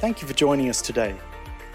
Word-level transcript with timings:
Thank 0.00 0.22
you 0.22 0.28
for 0.28 0.34
joining 0.34 0.68
us 0.68 0.80
today. 0.80 1.16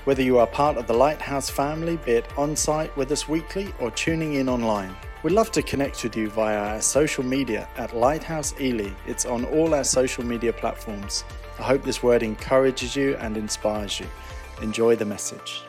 Whether 0.06 0.23
you 0.23 0.37
are 0.37 0.48
part 0.48 0.77
of 0.77 0.87
the 0.87 0.94
Lighthouse 0.94 1.49
family, 1.49 1.98
be 1.98 2.14
it 2.14 2.38
on 2.38 2.56
site 2.56 2.96
with 2.96 3.11
us 3.11 3.27
weekly 3.27 3.73
or 3.81 3.92
tuning 3.92 4.36
in 4.36 4.47
online, 4.47 4.96
we'd 5.23 5.34
love 5.34 5.52
to 5.52 5.62
connect 5.62 6.02
with 6.05 6.15
you 6.15 6.29
via 6.29 6.57
our 6.57 6.81
social 6.81 7.25
media 7.25 7.67
at 7.75 7.94
Lighthouse 7.94 8.54
Ely. 8.62 8.91
It's 9.07 9.25
on 9.25 9.44
all 9.44 9.73
our 9.73 9.83
social 9.83 10.23
media 10.23 10.54
platforms. 10.54 11.25
I 11.59 11.63
hope 11.63 11.83
this 11.83 12.01
word 12.01 12.23
encourages 12.23 12.96
you 12.96 13.17
and 13.17 13.36
inspires 13.36 13.99
you. 13.99 14.08
Enjoy 14.62 14.96
the 14.96 15.03
message. 15.03 15.62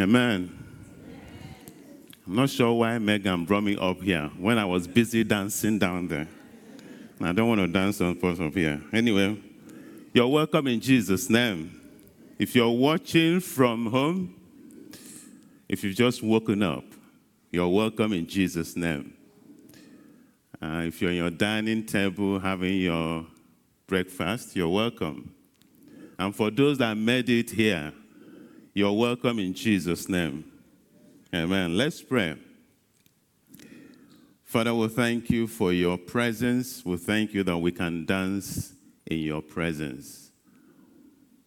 Amen. 0.00 0.58
I'm 2.26 2.34
not 2.34 2.50
sure 2.50 2.72
why 2.72 2.98
Megan 2.98 3.44
brought 3.44 3.62
me 3.62 3.76
up 3.76 4.02
here 4.02 4.28
when 4.38 4.58
I 4.58 4.64
was 4.64 4.88
busy 4.88 5.22
dancing 5.22 5.78
down 5.78 6.08
there. 6.08 6.26
I 7.20 7.30
don't 7.30 7.46
want 7.46 7.60
to 7.60 7.68
dance 7.68 8.00
on 8.00 8.16
front 8.16 8.40
of 8.40 8.56
here. 8.56 8.82
Anyway, 8.92 9.40
you're 10.12 10.28
welcome 10.28 10.66
in 10.66 10.80
Jesus' 10.80 11.30
name. 11.30 11.80
If 12.38 12.54
you're 12.54 12.70
watching 12.70 13.38
from 13.38 13.86
home, 13.86 14.34
if 15.68 15.84
you've 15.84 15.94
just 15.94 16.22
woken 16.22 16.62
up, 16.62 16.84
you're 17.52 17.68
welcome 17.68 18.12
in 18.12 18.26
Jesus' 18.26 18.76
name. 18.76 19.14
Uh, 20.60 20.82
if 20.86 21.00
you're 21.00 21.10
in 21.10 21.16
your 21.16 21.30
dining 21.30 21.86
table 21.86 22.40
having 22.40 22.80
your 22.80 23.24
breakfast, 23.86 24.56
you're 24.56 24.68
welcome. 24.68 25.32
And 26.18 26.34
for 26.34 26.50
those 26.50 26.78
that 26.78 26.96
made 26.96 27.28
it 27.28 27.50
here, 27.50 27.92
you're 28.74 28.92
welcome 28.92 29.38
in 29.38 29.54
Jesus' 29.54 30.08
name. 30.08 30.44
Amen. 31.32 31.76
Let's 31.76 32.02
pray. 32.02 32.36
Father, 34.44 34.74
we 34.74 34.88
thank 34.88 35.30
you 35.30 35.46
for 35.46 35.72
your 35.72 35.96
presence. 35.96 36.84
We 36.84 36.96
thank 36.96 37.32
you 37.32 37.44
that 37.44 37.56
we 37.56 37.70
can 37.70 38.04
dance 38.04 38.72
in 39.10 39.18
your 39.18 39.42
presence. 39.42 40.30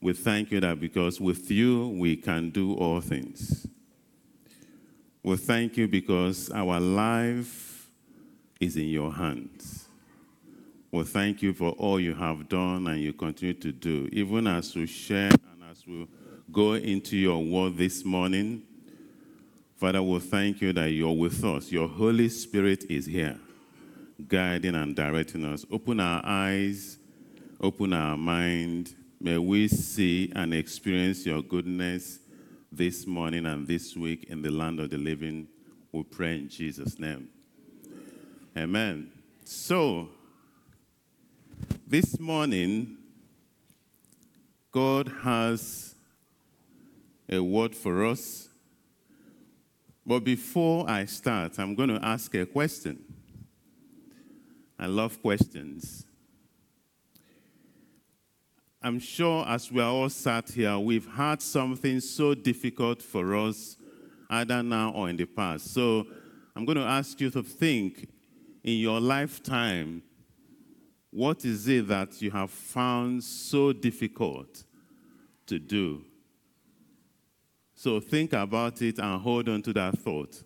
We 0.02 0.14
thank 0.14 0.52
you 0.52 0.60
that 0.60 0.80
because 0.80 1.20
with 1.20 1.50
you 1.50 1.88
we 1.88 2.18
can 2.18 2.50
do 2.50 2.76
all 2.76 3.00
things. 3.02 3.66
We 5.24 5.38
thank 5.38 5.78
you 5.78 5.88
because 5.88 6.52
our 6.52 6.80
life 6.80 7.90
is 8.60 8.76
in 8.76 8.90
your 8.90 9.14
hands. 9.14 9.88
We 10.92 11.04
thank 11.04 11.42
you 11.42 11.54
for 11.54 11.70
all 11.72 12.00
you 12.00 12.14
have 12.14 12.50
done 12.50 12.86
and 12.88 13.02
you 13.02 13.14
continue 13.14 13.54
to 13.56 13.72
do. 13.72 14.10
Even 14.12 14.46
as 14.46 14.76
we 14.76 14.86
share 14.86 15.32
and 15.32 15.64
as 15.72 15.88
we 15.88 16.08
go 16.52 16.74
into 16.74 17.18
your 17.18 17.42
word 17.42 17.78
this 17.78 18.04
morning, 18.04 18.64
Father, 19.78 20.04
we 20.04 20.20
thank 20.20 20.62
you 20.62 20.72
that 20.74 20.92
you're 20.92 21.16
with 21.16 21.44
us. 21.44 21.72
Your 21.72 21.88
Holy 21.88 22.30
Spirit 22.30 22.86
is 22.90 23.06
here, 23.06 23.40
guiding 24.28 24.76
and 24.76 24.96
directing 24.96 25.46
us. 25.46 25.66
Open 25.72 26.00
our 26.00 26.22
eyes, 26.24 27.00
open 27.64 27.94
our 27.94 28.16
mind. 28.16 28.94
May 29.20 29.40
we 29.40 29.68
see 29.68 30.32
and 30.36 30.54
experience 30.54 31.26
your 31.26 31.42
goodness 31.42 32.20
this 32.72 33.08
morning 33.08 33.48
and 33.48 33.68
this 33.68 33.96
week 33.96 34.26
in 34.26 34.44
the 34.44 34.52
land 34.52 34.80
of 34.80 34.92
the 34.92 34.98
living. 35.00 35.48
We 35.92 36.04
pray 36.04 36.36
in 36.36 36.50
Jesus' 36.50 37.00
name. 37.00 37.30
Amen. 38.56 39.12
So, 39.46 40.10
this 41.88 42.20
morning, 42.20 42.98
God 44.72 45.12
has 45.24 45.96
a 47.28 47.40
word 47.40 47.76
for 47.76 48.06
us 48.06 48.50
but 50.06 50.22
before 50.22 50.90
I 50.90 51.06
start, 51.06 51.58
I'm 51.60 51.76
going 51.76 51.90
to 51.90 52.00
ask 52.04 52.34
a 52.36 52.46
question. 52.46 53.04
I 54.78 54.88
love 54.88 55.22
questions. 55.22 56.06
I'm 58.86 59.00
sure 59.00 59.48
as 59.48 59.72
we 59.72 59.82
are 59.82 59.90
all 59.90 60.10
sat 60.10 60.50
here, 60.50 60.78
we've 60.78 61.08
had 61.08 61.42
something 61.42 62.02
so 62.02 62.34
difficult 62.34 63.02
for 63.02 63.34
us, 63.34 63.78
either 64.30 64.62
now 64.62 64.92
or 64.92 65.10
in 65.10 65.16
the 65.16 65.26
past. 65.26 65.74
So 65.74 66.06
I'm 66.54 66.66
going 66.66 66.78
to 66.78 66.84
ask 66.84 67.22
you 67.22 67.30
to 67.30 67.42
think 67.42 68.10
in 68.62 68.80
your 68.80 69.00
lifetime 69.00 70.04
what 71.12 71.46
is 71.46 71.66
it 71.70 71.88
that 71.88 72.22
you 72.22 72.32
have 72.32 72.52
found 72.52 73.24
so 73.24 73.72
difficult 73.72 74.66
to 75.46 75.60
do? 75.60 76.04
So 77.76 78.02
think 78.02 78.34
about 78.34 78.82
it 78.82 78.98
and 79.00 79.22
hold 79.22 79.48
on 79.48 79.62
to 79.62 79.74
that 79.74 79.98
thought. 80.00 80.44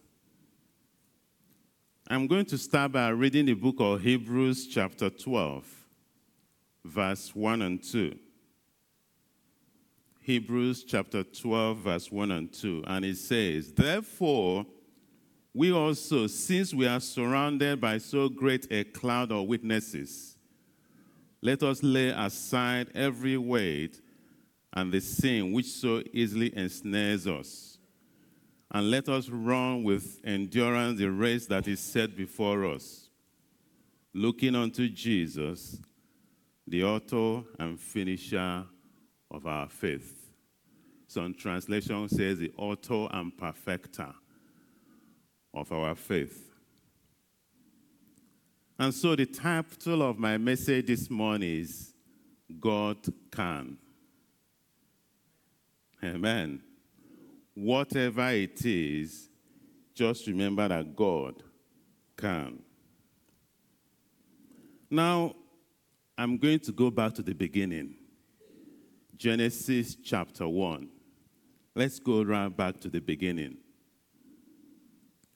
I'm 2.07 2.27
going 2.27 2.45
to 2.45 2.57
start 2.57 2.91
by 2.91 3.09
reading 3.09 3.45
the 3.45 3.53
book 3.55 3.77
of 3.79 4.01
Hebrews, 4.01 4.67
chapter 4.67 5.09
12, 5.09 5.65
verse 6.85 7.33
1 7.33 7.61
and 7.63 7.81
2. 7.81 8.19
Hebrews 10.27 10.83
chapter 10.83 11.23
12, 11.23 11.77
verse 11.77 12.11
1 12.11 12.31
and 12.31 12.51
2. 12.51 12.83
And 12.85 13.05
it 13.05 13.15
says, 13.15 13.71
Therefore, 13.71 14.65
we 15.53 15.71
also, 15.71 16.27
since 16.27 16.73
we 16.73 16.85
are 16.85 16.99
surrounded 16.99 17.79
by 17.79 17.97
so 17.99 18.27
great 18.27 18.69
a 18.69 18.83
cloud 18.83 19.31
of 19.31 19.47
witnesses, 19.47 20.35
let 21.41 21.63
us 21.63 21.81
lay 21.81 22.09
aside 22.09 22.89
every 22.93 23.37
weight 23.37 24.01
and 24.73 24.91
the 24.91 24.99
sin 24.99 25.53
which 25.53 25.67
so 25.67 26.03
easily 26.11 26.53
ensnares 26.57 27.25
us. 27.25 27.77
And 28.71 28.91
let 28.91 29.07
us 29.07 29.29
run 29.29 29.83
with 29.83 30.19
endurance 30.25 30.99
the 30.99 31.09
race 31.09 31.45
that 31.45 31.69
is 31.69 31.79
set 31.79 32.17
before 32.17 32.65
us, 32.65 33.07
looking 34.13 34.55
unto 34.55 34.89
Jesus, 34.89 35.79
the 36.67 36.83
author 36.83 37.43
and 37.57 37.79
finisher 37.79 38.65
of 39.31 39.45
our 39.45 39.67
faith. 39.69 40.29
Some 41.07 41.33
translation 41.33 42.07
says 42.09 42.39
the 42.39 42.51
author 42.57 43.07
and 43.11 43.35
perfecter 43.37 44.13
of 45.53 45.71
our 45.71 45.95
faith. 45.95 46.51
And 48.79 48.93
so 48.93 49.15
the 49.15 49.25
title 49.25 50.03
of 50.03 50.19
my 50.19 50.37
message 50.37 50.87
this 50.87 51.09
morning 51.09 51.61
is 51.61 51.93
God 52.59 52.97
Can. 53.31 53.77
Amen. 56.03 56.61
Whatever 57.55 58.29
it 58.29 58.63
is, 58.63 59.29
just 59.95 60.27
remember 60.27 60.67
that 60.67 60.95
God 60.95 61.41
can. 62.15 62.59
Now, 64.91 65.33
I'm 66.15 66.37
going 66.37 66.59
to 66.59 66.71
go 66.71 66.91
back 66.91 67.15
to 67.15 67.23
the 67.23 67.33
beginning. 67.33 67.95
Genesis 69.17 69.95
chapter 69.95 70.47
1. 70.47 70.89
Let's 71.75 71.99
go 71.99 72.23
right 72.23 72.55
back 72.55 72.79
to 72.81 72.89
the 72.89 72.99
beginning. 72.99 73.57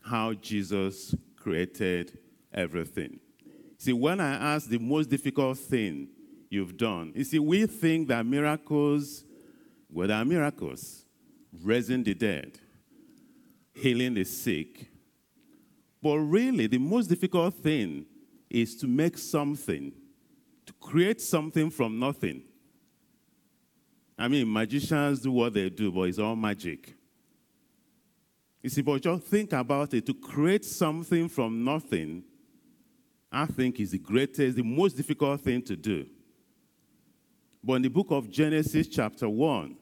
How 0.04 0.34
Jesus 0.34 1.16
created 1.36 2.18
everything. 2.54 3.20
See, 3.78 3.94
when 3.94 4.20
I 4.20 4.54
ask 4.54 4.70
the 4.70 4.78
most 4.78 5.10
difficult 5.10 5.58
thing 5.58 6.10
you've 6.50 6.78
done, 6.78 7.14
you 7.16 7.24
see, 7.24 7.40
we 7.40 7.66
think 7.66 8.08
that 8.10 8.26
miracles 8.26 9.24
well, 9.92 10.08
there 10.08 10.18
are 10.18 10.26
miracles 10.26 11.06
raising 11.62 12.04
the 12.04 12.14
dead, 12.14 12.58
healing 13.74 14.14
the 14.14 14.24
sick. 14.24 14.88
But 16.02 16.18
really, 16.18 16.68
the 16.68 16.78
most 16.78 17.08
difficult 17.08 17.56
thing 17.56 18.06
is 18.50 18.76
to 18.78 18.88
make 18.88 19.18
something, 19.18 19.92
to 20.66 20.74
create 20.80 21.20
something 21.20 21.70
from 21.70 22.00
nothing. 22.00 22.44
I 24.22 24.28
mean, 24.28 24.54
magicians 24.54 25.20
do 25.20 25.32
what 25.32 25.54
they 25.54 25.68
do, 25.68 25.92
but 25.92 26.02
it's 26.02 26.20
all 26.20 26.36
magic. 26.36 26.94
You 28.62 28.70
see, 28.70 28.84
but 28.84 29.02
just 29.02 29.24
think 29.24 29.52
about 29.52 29.96
it. 29.96 30.06
To 30.06 30.14
create 30.14 30.64
something 30.64 31.28
from 31.28 31.64
nothing, 31.64 32.24
I 33.32 33.48
think 33.48 33.80
is 33.80 33.92
the 33.92 33.98
greatest, 33.98 34.58
the 34.58 34.64
most 34.64 34.96
difficult 34.96 35.42
thing 35.42 35.64
to 35.64 35.76
do. 35.76 36.06
But 37.64 37.74
in 37.74 37.82
the 37.82 37.90
book 37.90 38.12
of 38.12 38.30
Genesis, 38.30 38.88
chapter 38.88 39.28
1, 39.28 39.76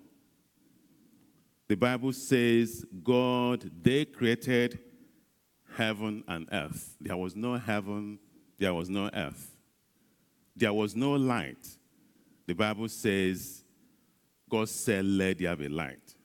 the 1.67 1.75
Bible 1.75 2.13
says 2.13 2.85
God, 3.03 3.69
they 3.83 4.05
created 4.05 4.79
heaven 5.75 6.23
and 6.29 6.47
earth. 6.53 6.95
There 7.01 7.17
was 7.17 7.35
no 7.35 7.55
heaven, 7.55 8.19
there 8.57 8.73
was 8.73 8.89
no 8.89 9.09
earth. 9.13 9.57
There 10.55 10.73
was 10.73 10.95
no 10.95 11.11
light. 11.11 11.77
The 12.47 12.53
Bible 12.53 12.87
says 12.87 13.65
God 14.49 14.69
said, 14.69 15.05
Let 15.05 15.39
there 15.39 15.55
be 15.55 15.69
light. 15.69 16.15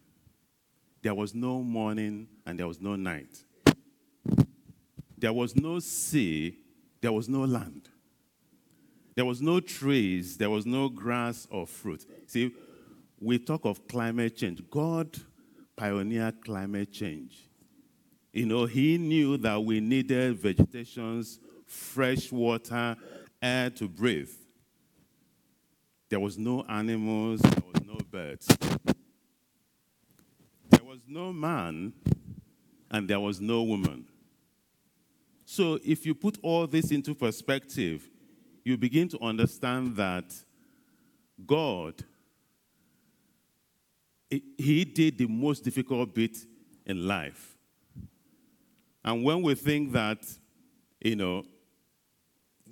There 1.03 1.15
was 1.15 1.35
no 1.35 1.63
morning 1.63 2.29
and 2.47 2.59
there 2.59 2.67
was 2.67 2.81
no 2.81 2.97
night. 2.97 3.45
There 5.19 5.33
was 5.33 5.55
no 5.55 5.79
sea, 5.79 6.59
there 7.01 7.13
was 7.13 7.29
no 7.29 7.45
land. 7.45 7.89
There 9.15 9.25
was 9.25 9.41
no 9.41 9.61
trees, 9.61 10.37
there 10.37 10.51
was 10.51 10.67
no 10.67 10.89
grass 10.89 11.47
or 11.51 11.67
fruit. 11.67 12.05
See, 12.27 12.53
we 13.21 13.39
talk 13.39 13.65
of 13.65 13.87
climate 13.87 14.37
change. 14.37 14.63
God 14.71 15.17
pioneered 15.77 16.43
climate 16.45 16.93
change. 16.93 17.49
You 18.33 18.47
know, 18.47 18.65
he 18.65 18.99
knew 18.99 19.37
that 19.39 19.63
we 19.63 19.81
needed 19.81 20.37
vegetations, 20.37 21.39
fresh 21.67 22.33
water, 22.33 22.97
air 23.41 23.71
to 23.71 23.89
breathe. 23.89 24.31
there 26.09 26.21
was 26.21 26.37
no 26.39 26.65
animals, 26.69 27.41
There 28.15 28.37
was 30.85 31.01
no 31.09 31.33
man, 31.33 31.93
and 32.91 33.09
there 33.09 33.19
was 33.19 33.41
no 33.41 33.65
woman. 33.65 34.07
So 35.45 35.81
if 35.85 36.07
you 36.07 36.15
put 36.15 36.39
all 36.43 36.69
this 36.69 36.93
into 36.93 37.15
perspective, 37.15 38.09
you 38.65 38.77
begin 38.77 39.09
to 39.09 39.21
understand 39.21 39.97
that 39.97 40.33
God, 41.45 42.05
He 44.31 44.85
did 44.85 45.19
the 45.19 45.27
most 45.27 45.65
difficult 45.65 46.15
bit 46.15 46.37
in 46.87 47.09
life. 47.09 47.57
And 49.05 49.25
when 49.25 49.43
we 49.43 49.55
think 49.57 49.93
that, 49.93 50.25
you 51.01 51.17
know, 51.17 51.43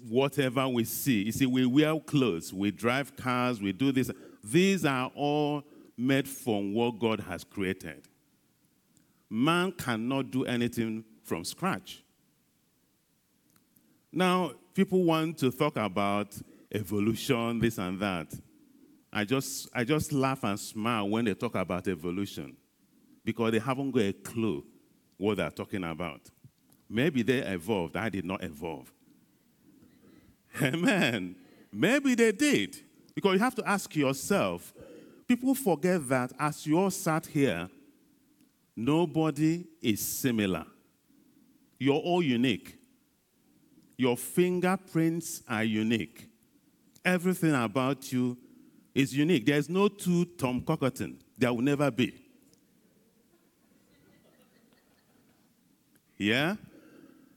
whatever 0.08 0.68
we 0.68 0.84
see, 0.84 1.24
you 1.24 1.32
see, 1.32 1.46
we 1.46 1.66
wear 1.66 1.98
clothes, 1.98 2.52
we 2.52 2.70
drive 2.70 3.16
cars, 3.16 3.60
we 3.60 3.72
do 3.72 3.90
this, 3.92 4.10
these 4.42 4.84
are 4.84 5.10
all 5.14 5.64
made 5.96 6.28
from 6.28 6.74
what 6.74 6.98
God 6.98 7.20
has 7.20 7.44
created. 7.44 8.08
Man 9.30 9.72
cannot 9.72 10.30
do 10.30 10.44
anything 10.44 11.04
from 11.24 11.44
scratch. 11.44 12.02
Now, 14.12 14.52
people 14.74 15.04
want 15.04 15.38
to 15.38 15.50
talk 15.50 15.76
about 15.76 16.36
evolution, 16.74 17.58
this 17.58 17.78
and 17.78 17.98
that. 18.00 18.34
I 19.12 19.24
just, 19.24 19.68
I 19.74 19.84
just 19.84 20.12
laugh 20.12 20.42
and 20.44 20.58
smile 20.58 21.08
when 21.08 21.24
they 21.24 21.34
talk 21.34 21.54
about 21.54 21.86
evolution 21.88 22.56
because 23.24 23.52
they 23.52 23.58
haven't 23.58 23.90
got 23.90 24.02
a 24.02 24.12
clue 24.12 24.64
what 25.16 25.36
they're 25.36 25.50
talking 25.50 25.84
about. 25.84 26.20
Maybe 26.88 27.22
they 27.22 27.38
evolved. 27.38 27.96
I 27.96 28.08
did 28.08 28.24
not 28.24 28.42
evolve. 28.42 28.92
Amen. 30.62 31.36
Maybe 31.72 32.14
they 32.14 32.32
did. 32.32 32.80
Because 33.14 33.34
you 33.34 33.38
have 33.40 33.54
to 33.56 33.68
ask 33.68 33.94
yourself 33.94 34.72
people 35.28 35.54
forget 35.54 36.06
that 36.08 36.32
as 36.38 36.66
you 36.66 36.78
all 36.78 36.90
sat 36.90 37.24
here, 37.24 37.68
nobody 38.76 39.64
is 39.80 40.00
similar. 40.00 40.66
You're 41.78 41.94
all 41.94 42.22
unique. 42.22 42.76
Your 43.96 44.16
fingerprints 44.16 45.42
are 45.48 45.64
unique. 45.64 46.28
Everything 47.04 47.54
about 47.54 48.12
you 48.12 48.36
is 48.94 49.16
unique. 49.16 49.46
There's 49.46 49.68
no 49.68 49.88
two 49.88 50.24
Tom 50.24 50.60
Cockerton. 50.60 51.16
There 51.38 51.52
will 51.52 51.62
never 51.62 51.90
be. 51.90 52.14
Yeah? 56.18 56.56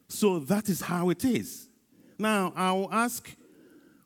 So 0.07 0.39
that 0.39 0.69
is 0.69 0.81
how 0.81 1.09
it 1.09 1.25
is. 1.25 1.67
Now, 2.19 2.53
I 2.55 2.71
will 2.73 2.91
ask 2.91 3.35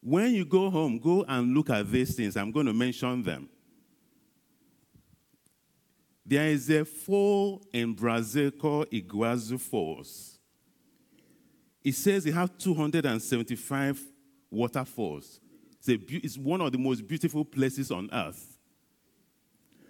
when 0.01 0.33
you 0.33 0.45
go 0.45 0.69
home, 0.69 0.97
go 0.97 1.25
and 1.27 1.53
look 1.53 1.69
at 1.69 1.89
these 1.91 2.15
things. 2.15 2.37
I'm 2.37 2.51
going 2.51 2.65
to 2.65 2.73
mention 2.73 3.23
them. 3.23 3.49
There 6.25 6.47
is 6.47 6.69
a 6.69 6.85
fall 6.85 7.65
in 7.73 7.93
Brazil 7.93 8.51
called 8.51 8.89
Iguazu 8.91 9.59
Falls. 9.59 10.37
It 11.83 11.95
says 11.95 12.25
it 12.25 12.33
has 12.33 12.49
275 12.59 13.99
waterfalls. 14.51 15.39
It's, 15.79 15.89
a, 15.89 15.97
it's 16.15 16.37
one 16.37 16.61
of 16.61 16.71
the 16.71 16.77
most 16.77 17.07
beautiful 17.07 17.43
places 17.43 17.89
on 17.89 18.09
earth. 18.13 18.57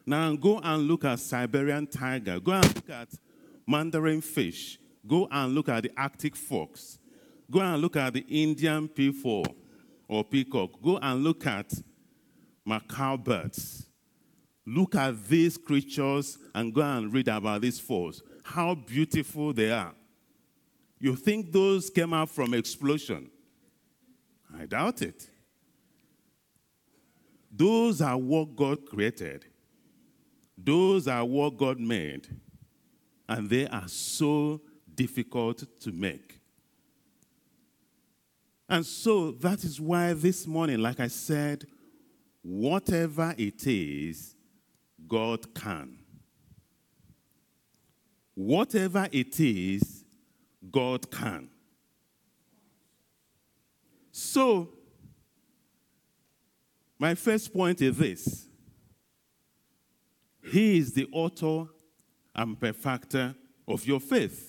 Now 0.06 0.34
go 0.36 0.60
and 0.60 0.88
look 0.88 1.04
at 1.04 1.20
Siberian 1.20 1.88
tiger. 1.88 2.40
Go 2.40 2.54
and 2.54 2.76
look 2.76 2.90
at 2.90 3.10
mandarin 3.68 4.22
fish. 4.22 4.80
Go 5.06 5.28
and 5.30 5.54
look 5.54 5.70
at 5.70 5.84
the 5.84 5.92
Arctic 5.98 6.36
fox. 6.36 7.00
Go 7.52 7.60
and 7.60 7.82
look 7.82 7.96
at 7.96 8.14
the 8.14 8.26
Indian 8.30 8.88
peafowl 8.88 9.46
or 10.10 10.24
peacock. 10.26 10.82
Go 10.82 10.98
and 10.98 11.24
look 11.24 11.46
at 11.46 11.72
macaw 12.66 13.16
birds. 13.16 13.86
Look 14.66 14.96
at 14.96 15.28
these 15.28 15.58
creatures 15.58 16.38
and 16.54 16.74
go 16.74 16.82
and 16.82 17.14
read 17.14 17.28
about 17.28 17.62
these 17.62 17.80
falls. 17.80 18.22
How 18.44 18.76
beautiful 18.76 19.54
they 19.54 19.72
are. 19.72 19.94
You 21.00 21.16
think 21.16 21.52
those 21.52 21.90
came 21.90 22.14
out 22.14 22.30
from 22.30 22.54
explosion? 22.54 23.30
I 24.58 24.66
doubt 24.66 25.02
it. 25.02 25.30
Those 27.52 28.02
are 28.02 28.18
what 28.18 28.56
God 28.56 28.86
created. 28.86 29.46
Those 30.58 31.08
are 31.08 31.24
what 31.24 31.58
God 31.58 31.80
made. 31.80 32.28
And 33.28 33.50
they 33.50 33.68
are 33.68 33.88
so 33.88 34.62
difficult 34.94 35.64
to 35.82 35.92
make. 35.92 36.38
And 38.69 38.86
so 38.86 39.31
that 39.31 39.63
is 39.63 39.81
why 39.81 40.13
this 40.13 40.45
morning, 40.45 40.77
like 40.77 41.00
I 41.00 41.07
said, 41.07 41.66
whatever 42.44 43.33
it 43.36 43.66
is, 43.66 44.36
God 45.07 45.56
can. 45.56 45.98
Whatever 48.36 49.07
it 49.12 49.39
is, 49.39 50.06
God 50.71 51.10
can. 51.10 51.50
So, 54.12 54.69
my 57.00 57.15
first 57.15 57.51
point 57.54 57.81
is 57.81 57.98
this 57.98 58.48
He 60.44 60.77
is 60.77 60.94
the 60.94 61.07
author 61.12 61.65
and 62.36 62.60
perfecter 62.60 63.33
of 63.68 63.88
your 63.88 64.00
faith. 64.00 64.49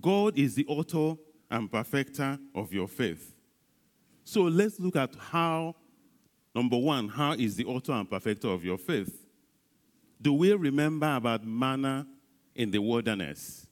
God 0.00 0.38
is 0.38 0.54
the 0.54 0.66
author 0.66 1.18
and 1.50 1.70
perfecter 1.70 2.38
of 2.54 2.72
your 2.72 2.88
faith. 2.88 3.34
So 4.24 4.42
let's 4.42 4.80
look 4.80 4.96
at 4.96 5.14
how, 5.14 5.76
number 6.54 6.76
one, 6.76 7.08
how 7.08 7.32
is 7.32 7.56
the 7.56 7.64
author 7.64 7.92
and 7.92 8.08
perfecter 8.08 8.48
of 8.48 8.64
your 8.64 8.78
faith? 8.78 9.26
Do 10.20 10.32
we 10.32 10.52
remember 10.52 11.14
about 11.14 11.44
manna 11.46 12.06
in 12.54 12.70
the 12.70 12.78
wilderness. 12.78 13.66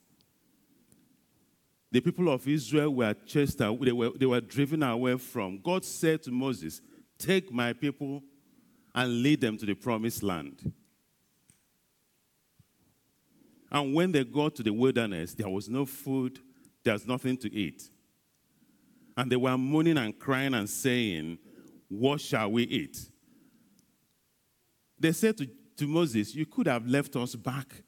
The 1.91 2.01
people 2.01 2.31
of 2.31 2.47
Israel 2.49 2.95
were 2.95 3.15
chased 3.27 3.61
away, 3.61 3.87
they 3.87 3.93
were, 3.93 4.11
they 4.11 4.27
were 4.27 4.41
driven 4.41 4.83
away 4.83 5.17
from. 5.19 5.61
God 5.61 5.85
said 5.85 6.23
to 6.25 6.31
Moses, 6.31 6.81
Take 7.19 7.53
my 7.53 7.73
people 7.73 8.23
and 8.95 9.23
lead 9.23 9.41
them 9.41 9.57
to 9.59 9.67
the 9.67 9.75
promised 9.75 10.23
land. 10.23 10.73
And 13.73 13.95
when 13.95 14.13
they 14.13 14.23
got 14.23 14.55
to 14.57 14.63
the 14.63 14.71
wilderness, 14.71 15.33
there 15.33 15.49
was 15.49 15.71
no 15.71 15.87
food, 15.87 16.39
there 16.85 16.93
was 16.93 17.07
nothing 17.07 17.39
to 17.39 17.53
eat. 17.53 17.89
And 19.17 19.33
they 19.33 19.37
were 19.37 19.57
moaning 19.57 19.97
and 19.97 20.17
crying 20.19 20.53
and 20.53 20.69
saying, 20.69 21.39
What 21.89 22.21
shall 22.21 22.53
we 22.53 22.65
eat? 22.65 22.99
They 24.99 25.13
said 25.13 25.39
to, 25.39 25.49
to 25.79 25.87
Moses, 25.87 26.35
You 26.35 26.45
could 26.45 26.67
have 26.67 26.87
left 26.87 27.17
us 27.17 27.35
back 27.35 27.83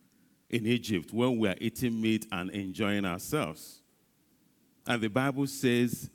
in 0.49 0.66
Egypt 0.66 1.12
when 1.12 1.38
we 1.38 1.49
are 1.49 1.56
eating 1.61 2.00
meat 2.00 2.26
and 2.32 2.50
enjoying 2.50 3.04
ourselves. 3.04 3.82
And 4.87 5.02
the 5.02 5.08
Bible 5.08 5.47
says, 5.47 6.11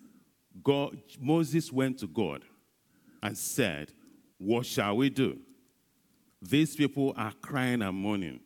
God, 0.63 0.97
Moses 1.19 1.71
went 1.71 1.99
to 1.99 2.07
God 2.07 2.43
and 3.21 3.37
said, 3.37 3.91
What 4.39 4.65
shall 4.65 4.97
we 4.97 5.11
do? 5.11 5.39
These 6.41 6.75
people 6.75 7.13
are 7.15 7.33
crying 7.39 7.83
and 7.83 7.95
mourning. 7.95 8.39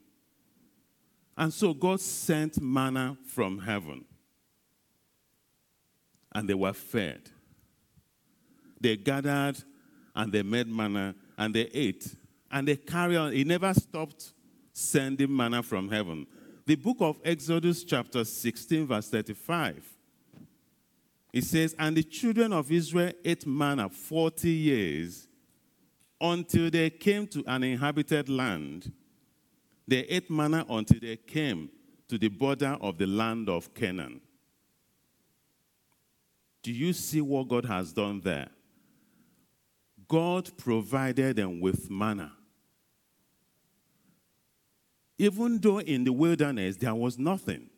And 1.37 1.53
so 1.53 1.73
God 1.73 1.99
sent 1.99 2.61
manna 2.61 3.17
from 3.25 3.59
heaven. 3.59 4.05
And 6.31 6.47
they 6.47 6.53
were 6.53 6.73
fed. 6.73 7.29
They 8.79 8.97
gathered 8.97 9.57
and 10.15 10.31
they 10.31 10.43
made 10.43 10.67
manna 10.67 11.15
and 11.37 11.53
they 11.53 11.69
ate. 11.73 12.15
And 12.51 12.67
they 12.67 12.75
carried 12.75 13.17
on. 13.17 13.31
He 13.31 13.43
never 13.43 13.73
stopped 13.73 14.33
sending 14.73 15.35
manna 15.35 15.63
from 15.63 15.89
heaven. 15.89 16.27
The 16.65 16.75
book 16.75 16.97
of 16.99 17.19
Exodus, 17.23 17.83
chapter 17.83 18.23
16, 18.23 18.87
verse 18.87 19.09
35. 19.09 19.83
It 21.33 21.43
says, 21.43 21.75
And 21.79 21.97
the 21.97 22.03
children 22.03 22.53
of 22.53 22.71
Israel 22.71 23.11
ate 23.25 23.45
manna 23.45 23.89
40 23.89 24.49
years 24.49 25.27
until 26.21 26.69
they 26.69 26.89
came 26.89 27.27
to 27.27 27.43
an 27.47 27.63
inhabited 27.63 28.29
land. 28.29 28.91
They 29.87 29.99
ate 29.99 30.29
manna 30.29 30.65
until 30.69 30.99
they 30.99 31.17
came 31.17 31.69
to 32.07 32.17
the 32.17 32.29
border 32.29 32.77
of 32.79 32.97
the 32.97 33.07
land 33.07 33.49
of 33.49 33.73
Canaan. 33.73 34.21
Do 36.61 36.71
you 36.71 36.93
see 36.93 37.21
what 37.21 37.49
God 37.49 37.65
has 37.65 37.91
done 37.91 38.21
there? 38.21 38.49
God 40.07 40.55
provided 40.57 41.35
them 41.35 41.59
with 41.59 41.89
manna 41.89 42.31
even 45.17 45.59
though 45.59 45.79
in 45.79 46.03
the 46.03 46.11
wilderness 46.11 46.77
there 46.77 46.95
was 46.95 47.17
nothing, 47.17 47.69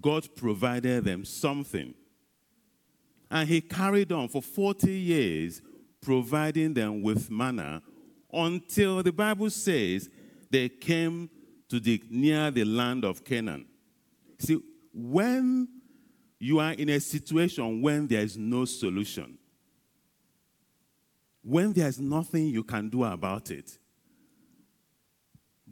God 0.00 0.28
provided 0.36 1.04
them 1.04 1.24
something. 1.24 1.94
And 3.30 3.48
He 3.48 3.60
carried 3.60 4.12
on 4.12 4.28
for 4.28 4.40
40 4.40 4.90
years, 4.90 5.60
providing 6.00 6.74
them 6.74 7.02
with 7.02 7.30
manna 7.30 7.82
until 8.32 9.02
the 9.02 9.12
Bible 9.12 9.50
says 9.50 10.08
they 10.50 10.68
came 10.68 11.30
to 11.68 11.80
the 11.80 12.02
near 12.10 12.50
the 12.50 12.64
land 12.64 13.04
of 13.04 13.24
Canaan. 13.24 13.66
See, 14.38 14.60
when 14.92 15.68
you 16.38 16.60
are 16.60 16.72
in 16.72 16.88
a 16.88 17.00
situation 17.00 17.82
when 17.82 18.06
there 18.06 18.22
is 18.22 18.36
no 18.36 18.64
solution, 18.64 19.38
when 21.42 21.72
there's 21.72 21.98
nothing 21.98 22.46
you 22.46 22.62
can 22.62 22.88
do 22.88 23.04
about 23.04 23.50
it, 23.50 23.78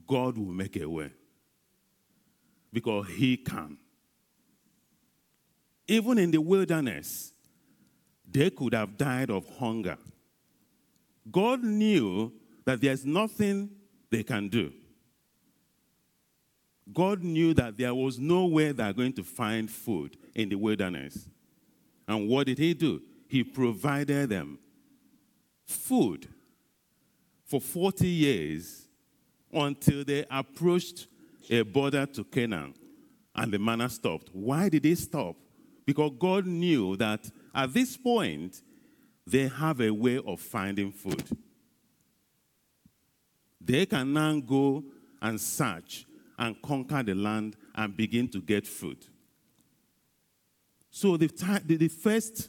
God 0.07 0.39
will 0.39 0.53
make 0.53 0.77
a 0.77 0.89
way 0.89 1.11
because 2.73 3.09
He 3.09 3.37
can. 3.37 3.79
Even 5.89 6.19
in 6.19 6.31
the 6.31 6.41
wilderness, 6.41 7.33
they 8.29 8.51
could 8.51 8.75
have 8.75 8.97
died 8.97 9.31
of 9.31 9.49
hunger. 9.59 9.97
God 11.31 11.63
knew 11.63 12.33
that 12.67 12.81
there's 12.81 13.07
nothing 13.07 13.71
they 14.11 14.23
can 14.23 14.49
do. 14.49 14.73
God 16.93 17.23
knew 17.23 17.55
that 17.55 17.77
there 17.77 17.95
was 17.95 18.19
no 18.19 18.47
way 18.47 18.73
they're 18.73 18.93
going 18.93 19.15
to 19.15 19.25
find 19.25 19.71
food 19.71 20.17
in 20.35 20.49
the 20.51 20.57
wilderness. 20.57 21.27
And 22.07 22.29
what 22.29 22.47
did 22.47 22.59
He 22.59 22.75
do? 22.75 23.01
He 23.29 23.43
provided 23.43 24.29
them 24.29 24.59
food 25.65 26.29
for 27.45 27.61
40 27.61 28.07
years 28.07 28.87
until 29.53 30.05
they 30.05 30.25
approached 30.31 31.07
a 31.49 31.63
border 31.63 32.07
to 32.07 32.25
Canaan 32.25 32.75
and 33.35 33.53
the 33.53 33.59
manna 33.59 33.89
stopped. 33.89 34.31
Why 34.33 34.69
did 34.69 34.87
it 34.87 34.99
stop? 34.99 35.37
Because 35.85 36.13
God 36.19 36.47
knew 36.47 36.97
that 36.97 37.31
at 37.55 37.73
this 37.73 37.97
point, 37.97 38.63
they 39.27 39.49
have 39.49 39.81
a 39.81 39.91
way 39.91 40.21
of 40.25 40.41
finding 40.41 40.93
food. 40.93 41.23
They 43.67 43.85
can 43.85 44.13
now 44.13 44.39
go 44.39 44.85
and 45.21 45.41
search 45.41 46.07
and 46.39 46.61
conquer 46.63 47.03
the 47.03 47.15
land 47.15 47.57
and 47.75 47.97
begin 47.97 48.29
to 48.29 48.41
get 48.41 48.67
food. 48.67 49.05
So, 50.91 51.17
the, 51.17 51.27
the, 51.67 51.77
the 51.77 51.89
first 51.89 52.49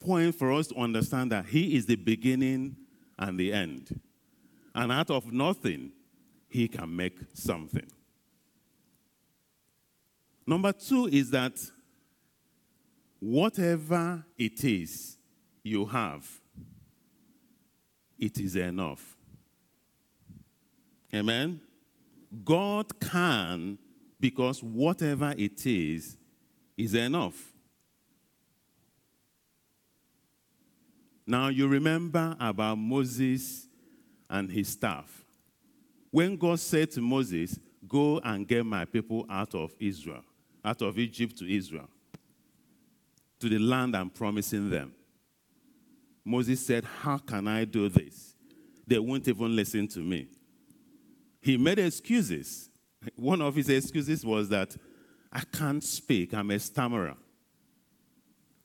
point 0.00 0.34
for 0.34 0.52
us 0.52 0.66
to 0.68 0.74
understand 0.76 1.30
that 1.32 1.46
He 1.46 1.76
is 1.76 1.86
the 1.86 1.94
beginning 1.94 2.76
and 3.18 3.38
the 3.38 3.52
end. 3.52 4.00
And 4.74 4.90
out 4.90 5.10
of 5.10 5.32
nothing, 5.32 5.92
He 6.48 6.66
can 6.66 6.94
make 6.94 7.18
something. 7.32 7.86
Number 10.44 10.72
two 10.72 11.06
is 11.06 11.30
that 11.30 11.54
whatever 13.20 14.24
it 14.36 14.64
is 14.64 15.16
you 15.62 15.86
have, 15.86 16.28
it 18.18 18.38
is 18.38 18.56
enough. 18.56 19.15
Amen? 21.16 21.60
God 22.44 22.98
can 23.00 23.78
because 24.20 24.62
whatever 24.62 25.34
it 25.36 25.66
is, 25.66 26.16
is 26.76 26.94
enough. 26.94 27.52
Now, 31.26 31.48
you 31.48 31.66
remember 31.66 32.36
about 32.38 32.76
Moses 32.76 33.66
and 34.30 34.50
his 34.50 34.68
staff. 34.68 35.24
When 36.10 36.36
God 36.36 36.60
said 36.60 36.90
to 36.92 37.00
Moses, 37.00 37.58
Go 37.88 38.20
and 38.24 38.46
get 38.48 38.66
my 38.66 38.84
people 38.84 39.26
out 39.30 39.54
of 39.54 39.72
Israel, 39.78 40.24
out 40.64 40.82
of 40.82 40.98
Egypt 40.98 41.38
to 41.38 41.48
Israel, 41.48 41.88
to 43.38 43.48
the 43.48 43.58
land 43.58 43.96
I'm 43.96 44.10
promising 44.10 44.70
them. 44.70 44.92
Moses 46.24 46.64
said, 46.66 46.84
How 46.84 47.18
can 47.18 47.46
I 47.46 47.64
do 47.64 47.88
this? 47.88 48.34
They 48.86 48.98
won't 48.98 49.26
even 49.28 49.54
listen 49.54 49.86
to 49.88 50.00
me. 50.00 50.26
He 51.46 51.56
made 51.56 51.78
excuses. 51.78 52.68
One 53.14 53.40
of 53.40 53.54
his 53.54 53.68
excuses 53.68 54.26
was 54.26 54.48
that 54.48 54.76
I 55.32 55.42
can't 55.52 55.82
speak, 55.84 56.34
I'm 56.34 56.50
a 56.50 56.58
stammerer. 56.58 57.14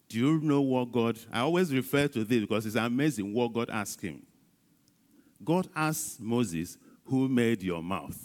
Do 0.10 0.18
you 0.18 0.40
know 0.40 0.62
what 0.62 0.92
God? 0.92 1.20
I 1.32 1.42
always 1.42 1.72
refer 1.72 2.08
to 2.08 2.24
this 2.24 2.42
because 2.42 2.66
it's 2.66 2.76
amazing 2.76 3.36
what 3.36 3.54
God 3.54 3.70
asked 3.70 4.02
him. 4.02 4.24
God 5.44 5.68
asked 5.76 6.20
Moses, 6.20 6.76
Who 7.06 7.30
made 7.30 7.62
your 7.62 7.84
mouth? 7.84 8.18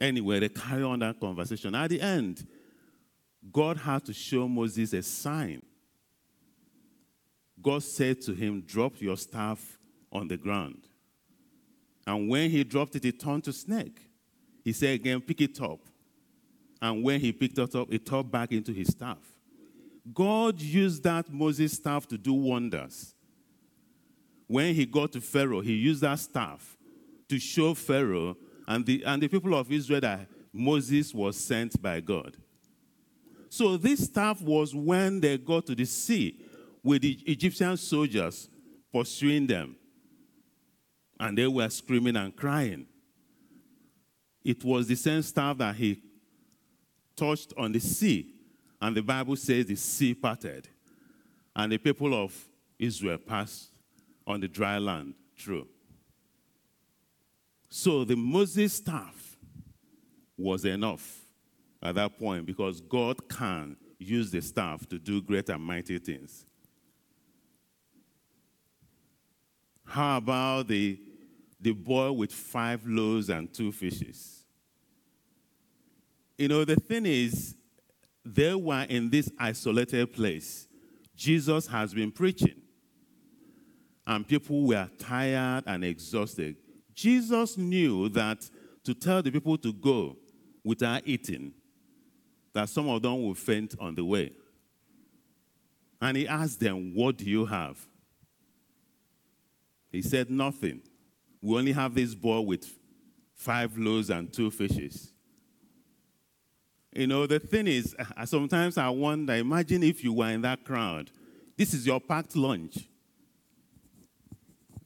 Anyway, 0.00 0.40
they 0.40 0.48
carry 0.48 0.82
on 0.82 0.98
that 0.98 1.20
conversation. 1.20 1.72
At 1.76 1.90
the 1.90 2.00
end, 2.00 2.44
God 3.52 3.76
had 3.76 4.04
to 4.06 4.12
show 4.12 4.48
Moses 4.48 4.92
a 4.92 5.04
sign. 5.04 5.62
God 7.62 7.84
said 7.84 8.20
to 8.22 8.34
him, 8.34 8.62
Drop 8.66 9.00
your 9.00 9.16
staff 9.16 9.78
on 10.14 10.28
the 10.28 10.36
ground. 10.36 10.86
And 12.06 12.28
when 12.28 12.50
he 12.50 12.64
dropped 12.64 12.96
it, 12.96 13.04
it 13.04 13.18
turned 13.20 13.44
to 13.44 13.52
snake. 13.52 14.00
He 14.62 14.72
said 14.72 14.94
again, 14.94 15.20
Pick 15.20 15.40
it 15.40 15.60
up. 15.60 15.80
And 16.80 17.02
when 17.02 17.20
he 17.20 17.32
picked 17.32 17.58
it 17.58 17.74
up, 17.74 17.92
it 17.92 18.06
turned 18.06 18.30
back 18.30 18.52
into 18.52 18.72
his 18.72 18.88
staff. 18.88 19.18
God 20.12 20.60
used 20.60 21.02
that 21.04 21.32
Moses 21.32 21.72
staff 21.72 22.06
to 22.08 22.18
do 22.18 22.34
wonders. 22.34 23.14
When 24.46 24.74
he 24.74 24.84
got 24.84 25.12
to 25.12 25.20
Pharaoh, 25.20 25.62
he 25.62 25.72
used 25.72 26.02
that 26.02 26.18
staff 26.18 26.76
to 27.28 27.38
show 27.38 27.72
Pharaoh 27.72 28.36
and 28.68 28.84
the, 28.84 29.02
and 29.04 29.22
the 29.22 29.28
people 29.28 29.54
of 29.54 29.72
Israel 29.72 30.02
that 30.02 30.28
Moses 30.52 31.14
was 31.14 31.36
sent 31.36 31.80
by 31.80 32.00
God. 32.00 32.36
So 33.48 33.76
this 33.76 34.04
staff 34.04 34.42
was 34.42 34.74
when 34.74 35.20
they 35.20 35.38
got 35.38 35.66
to 35.66 35.74
the 35.74 35.84
sea 35.84 36.40
with 36.82 37.02
the 37.02 37.18
Egyptian 37.24 37.76
soldiers 37.76 38.48
pursuing 38.92 39.46
them. 39.46 39.76
And 41.18 41.38
they 41.38 41.46
were 41.46 41.68
screaming 41.68 42.16
and 42.16 42.34
crying. 42.34 42.86
It 44.44 44.62
was 44.64 44.86
the 44.86 44.96
same 44.96 45.22
staff 45.22 45.56
that 45.58 45.74
he 45.74 46.02
touched 47.16 47.52
on 47.56 47.72
the 47.72 47.80
sea. 47.80 48.34
And 48.80 48.96
the 48.96 49.02
Bible 49.02 49.36
says 49.36 49.66
the 49.66 49.76
sea 49.76 50.14
parted. 50.14 50.68
And 51.56 51.72
the 51.72 51.78
people 51.78 52.12
of 52.14 52.34
Israel 52.78 53.18
passed 53.18 53.70
on 54.26 54.40
the 54.40 54.48
dry 54.48 54.78
land 54.78 55.14
through. 55.38 55.68
So 57.68 58.04
the 58.04 58.16
Moses 58.16 58.74
staff 58.74 59.36
was 60.36 60.64
enough 60.64 61.24
at 61.82 61.94
that 61.94 62.18
point 62.18 62.46
because 62.46 62.80
God 62.80 63.28
can 63.28 63.76
use 63.98 64.30
the 64.30 64.40
staff 64.40 64.88
to 64.88 64.98
do 64.98 65.22
great 65.22 65.48
and 65.48 65.62
mighty 65.62 65.98
things. 65.98 66.46
How 69.84 70.16
about 70.16 70.68
the, 70.68 70.98
the 71.64 71.72
boy 71.72 72.12
with 72.12 72.30
five 72.30 72.86
loaves 72.86 73.30
and 73.30 73.52
two 73.52 73.72
fishes? 73.72 74.44
You 76.36 76.48
know, 76.48 76.64
the 76.64 76.76
thing 76.76 77.06
is, 77.06 77.56
they 78.24 78.54
were 78.54 78.86
in 78.88 79.08
this 79.08 79.30
isolated 79.38 80.12
place. 80.12 80.68
Jesus 81.16 81.66
has 81.66 81.94
been 81.94 82.12
preaching, 82.12 82.60
and 84.06 84.28
people 84.28 84.66
were 84.66 84.90
tired 84.98 85.64
and 85.66 85.84
exhausted. 85.84 86.56
Jesus 86.94 87.56
knew 87.56 88.10
that 88.10 88.48
to 88.84 88.92
tell 88.94 89.22
the 89.22 89.30
people 89.30 89.56
to 89.58 89.72
go 89.72 90.16
without 90.62 91.02
eating, 91.06 91.52
that 92.52 92.68
some 92.68 92.88
of 92.90 93.00
them 93.00 93.22
will 93.22 93.34
faint 93.34 93.74
on 93.80 93.94
the 93.94 94.04
way. 94.04 94.32
And 96.00 96.16
he 96.16 96.28
asked 96.28 96.60
them, 96.60 96.94
What 96.94 97.16
do 97.16 97.24
you 97.24 97.46
have? 97.46 97.78
He 99.90 100.02
said, 100.02 100.28
Nothing. 100.30 100.82
We 101.44 101.58
only 101.58 101.72
have 101.72 101.94
this 101.94 102.14
boy 102.14 102.40
with 102.40 102.66
five 103.34 103.76
loaves 103.76 104.08
and 104.08 104.32
two 104.32 104.50
fishes. 104.50 105.12
You 106.90 107.06
know, 107.06 107.26
the 107.26 107.38
thing 107.38 107.66
is, 107.66 107.94
uh, 107.98 108.24
sometimes 108.24 108.78
I 108.78 108.88
wonder 108.88 109.34
imagine 109.34 109.82
if 109.82 110.02
you 110.02 110.14
were 110.14 110.30
in 110.30 110.40
that 110.40 110.64
crowd. 110.64 111.10
This 111.54 111.74
is 111.74 111.86
your 111.86 112.00
packed 112.00 112.34
lunch. 112.34 112.88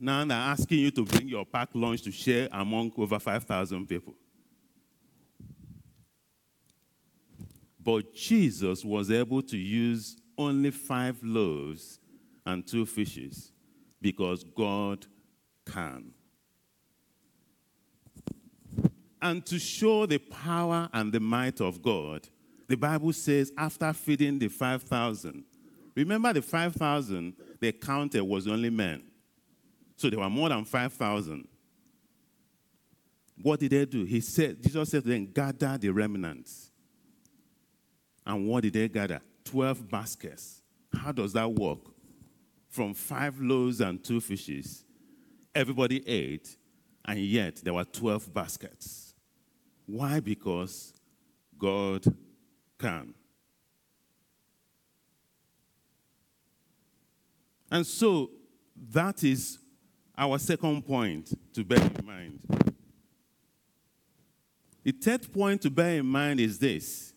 Now 0.01 0.25
they're 0.25 0.37
asking 0.37 0.81
you 0.81 0.91
to 0.91 1.05
bring 1.05 1.29
your 1.29 1.47
packed 1.47 1.77
lunch 1.77 2.03
to 2.03 2.11
share 2.11 2.49
among 2.51 2.91
over 2.97 3.21
5,000 3.21 3.87
people. 3.87 4.15
But 7.79 8.13
Jesus 8.15 8.85
was 8.85 9.13
able 9.13 9.43
to 9.43 9.57
use 9.57 10.17
only 10.37 10.73
five 10.73 11.23
loaves 11.23 12.01
and 12.45 12.67
two 12.67 12.85
fishes 12.85 13.53
because 14.03 14.43
God 14.43 15.07
can. 15.65 16.15
And 19.21 19.45
to 19.47 19.59
show 19.59 20.07
the 20.07 20.19
power 20.19 20.89
and 20.93 21.13
the 21.13 21.21
might 21.21 21.61
of 21.61 21.83
God, 21.83 22.29
the 22.69 22.77
Bible 22.77 23.13
says 23.13 23.53
after 23.57 23.93
feeding 23.93 24.39
the 24.39 24.49
5,000, 24.49 25.45
remember 25.95 26.33
the 26.33 26.43
5,000 26.43 27.35
they 27.61 27.73
counted 27.73 28.23
was 28.23 28.47
only 28.47 28.71
men. 28.71 29.03
So 29.97 30.09
there 30.09 30.21
were 30.21 30.31
more 30.31 30.49
than 30.49 30.65
5,000. 30.65 31.49
What 33.43 33.61
did 33.61 33.71
they 33.73 33.85
do? 33.85 34.05
He 34.05 34.21
said, 34.21 34.63
Jesus 34.63 34.91
said 34.91 35.03
to 35.03 35.09
them, 35.09 35.27
gather 35.33 35.79
the 35.79 35.91
remnants. 35.91 36.71
And 38.27 38.47
what 38.47 38.63
did 38.63 38.75
they 38.75 38.89
gather? 38.89 39.21
12 39.45 39.89
baskets. 39.89 40.63
How 40.93 41.13
does 41.13 41.33
that 41.33 41.51
work? 41.51 41.81
From 42.69 42.95
five 42.95 43.41
loaves 43.41 43.81
and 43.81 44.03
two 44.03 44.21
fishes, 44.21 44.85
everybody 45.55 46.07
ate, 46.07 46.57
and 47.05 47.19
yet 47.19 47.57
there 47.65 47.73
were 47.73 47.85
12 47.85 48.33
baskets. 48.33 49.08
Why? 49.89 50.21
Because 50.21 50.93
God 51.59 52.05
can. 52.79 53.15
And 57.71 57.87
so 57.87 58.31
that 58.91 59.25
is 59.25 59.59
our 60.17 60.39
second 60.39 60.83
point 60.87 61.33
to 61.55 61.65
bear 61.65 61.81
in 61.81 62.07
mind. 62.07 62.41
The 64.85 64.93
third 64.93 65.33
point 65.33 65.63
to 65.63 65.71
bear 65.71 65.99
in 66.01 66.07
mind 66.07 66.41
is 66.41 66.59
this 66.59 67.15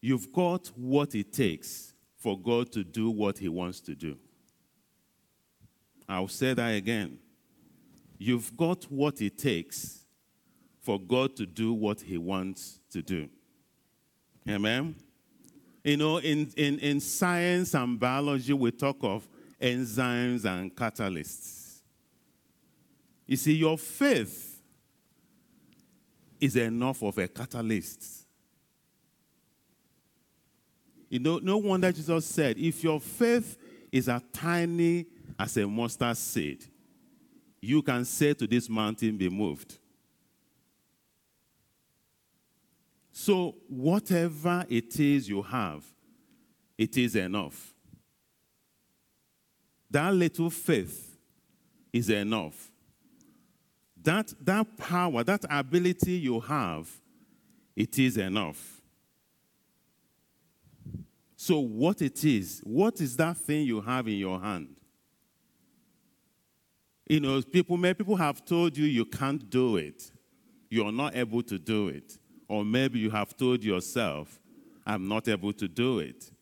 you've 0.00 0.32
got 0.32 0.68
what 0.76 1.14
it 1.16 1.32
takes 1.32 1.92
for 2.18 2.38
God 2.38 2.70
to 2.72 2.84
do 2.84 3.10
what 3.10 3.38
He 3.38 3.48
wants 3.48 3.80
to 3.80 3.96
do. 3.96 4.16
I'll 6.08 6.28
say 6.28 6.54
that 6.54 6.68
again. 6.68 7.18
You've 8.16 8.56
got 8.56 8.84
what 8.84 9.20
it 9.20 9.38
takes 9.38 9.99
for 10.80 10.98
God 10.98 11.36
to 11.36 11.46
do 11.46 11.72
what 11.72 12.00
He 12.00 12.18
wants 12.18 12.80
to 12.90 13.02
do. 13.02 13.28
Amen? 14.48 14.94
You 15.84 15.96
know, 15.96 16.18
in, 16.18 16.52
in, 16.56 16.78
in 16.78 17.00
science 17.00 17.74
and 17.74 17.98
biology, 17.98 18.52
we 18.52 18.70
talk 18.70 18.98
of 19.02 19.26
enzymes 19.60 20.44
and 20.44 20.74
catalysts. 20.74 21.80
You 23.26 23.36
see, 23.36 23.54
your 23.54 23.78
faith 23.78 24.60
is 26.40 26.56
enough 26.56 27.02
of 27.02 27.16
a 27.18 27.28
catalyst. 27.28 28.26
You 31.08 31.18
know, 31.18 31.38
no 31.38 31.58
wonder 31.58 31.92
Jesus 31.92 32.24
said, 32.26 32.56
if 32.58 32.82
your 32.82 33.00
faith 33.00 33.56
is 33.92 34.08
as 34.08 34.22
tiny 34.32 35.06
as 35.38 35.56
a 35.56 35.66
mustard 35.66 36.16
seed, 36.16 36.64
you 37.60 37.82
can 37.82 38.04
say 38.04 38.32
to 38.34 38.46
this 38.46 38.68
mountain, 38.68 39.16
be 39.16 39.28
moved. 39.28 39.78
So, 43.22 43.54
whatever 43.68 44.64
it 44.70 44.98
is 44.98 45.28
you 45.28 45.42
have, 45.42 45.84
it 46.78 46.96
is 46.96 47.14
enough. 47.16 47.74
That 49.90 50.14
little 50.14 50.48
faith 50.48 51.18
is 51.92 52.08
enough. 52.08 52.70
That, 54.02 54.32
that 54.40 54.74
power, 54.78 55.22
that 55.22 55.44
ability 55.50 56.12
you 56.12 56.40
have, 56.40 56.88
it 57.76 57.98
is 57.98 58.16
enough. 58.16 58.80
So, 61.36 61.58
what 61.58 62.00
it 62.00 62.24
is, 62.24 62.62
what 62.64 63.02
is 63.02 63.18
that 63.18 63.36
thing 63.36 63.66
you 63.66 63.82
have 63.82 64.08
in 64.08 64.16
your 64.16 64.40
hand? 64.40 64.76
You 67.06 67.20
know, 67.20 67.42
people, 67.42 67.76
many 67.76 67.92
people 67.92 68.16
have 68.16 68.46
told 68.46 68.78
you 68.78 68.86
you 68.86 69.04
can't 69.04 69.50
do 69.50 69.76
it, 69.76 70.10
you're 70.70 70.90
not 70.90 71.14
able 71.14 71.42
to 71.42 71.58
do 71.58 71.88
it. 71.88 72.16
Or 72.50 72.64
maybe 72.64 72.98
you 72.98 73.10
have 73.10 73.36
told 73.36 73.62
yourself, 73.62 74.40
I'm 74.84 75.06
not 75.06 75.28
able 75.28 75.52
to 75.52 75.68
do 75.68 76.00
it. 76.00 76.32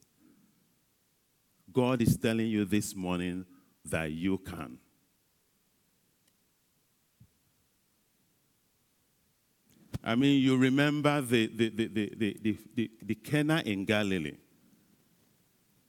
God 1.71 2.01
is 2.01 2.17
telling 2.17 2.47
you 2.47 2.65
this 2.65 2.97
morning 2.97 3.45
that 3.85 4.11
you 4.11 4.39
can. 4.39 4.79
I 10.03 10.15
mean, 10.15 10.41
you 10.41 10.57
remember 10.57 11.21
the, 11.21 11.47
the, 11.49 11.69
the, 11.69 11.87
the, 11.89 12.13
the, 12.17 12.59
the, 12.75 12.91
the 13.03 13.15
Cana 13.15 13.63
in 13.67 13.85
Galilee. 13.85 14.39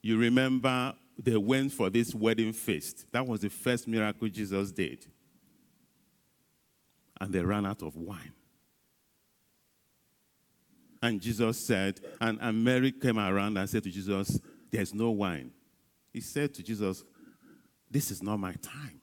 You 0.02 0.18
remember 0.18 0.96
they 1.18 1.38
went 1.38 1.72
for 1.72 1.90
this 1.90 2.14
wedding 2.14 2.52
feast. 2.52 3.06
That 3.14 3.26
was 3.26 3.40
the 3.40 3.50
first 3.50 3.88
miracle 3.88 4.28
Jesus 4.28 4.74
did. 4.74 5.06
And 7.22 7.32
they 7.32 7.42
ran 7.42 7.66
out 7.66 7.82
of 7.84 7.96
wine. 7.96 8.34
And 11.02 11.22
Jesus 11.22 11.58
said, 11.58 12.00
and, 12.20 12.38
and 12.42 12.64
Mary 12.64 12.92
came 12.92 13.18
around 13.18 13.58
and 13.58 13.70
said 13.70 13.84
to 13.84 13.90
Jesus, 13.90 14.40
There's 14.70 14.94
no 14.94 15.12
wine. 15.12 15.52
He 16.12 16.22
said 16.22 16.54
to 16.56 16.64
Jesus, 16.64 17.04
This 17.90 18.12
is 18.12 18.22
not 18.22 18.38
my 18.38 18.54
time. 18.62 19.00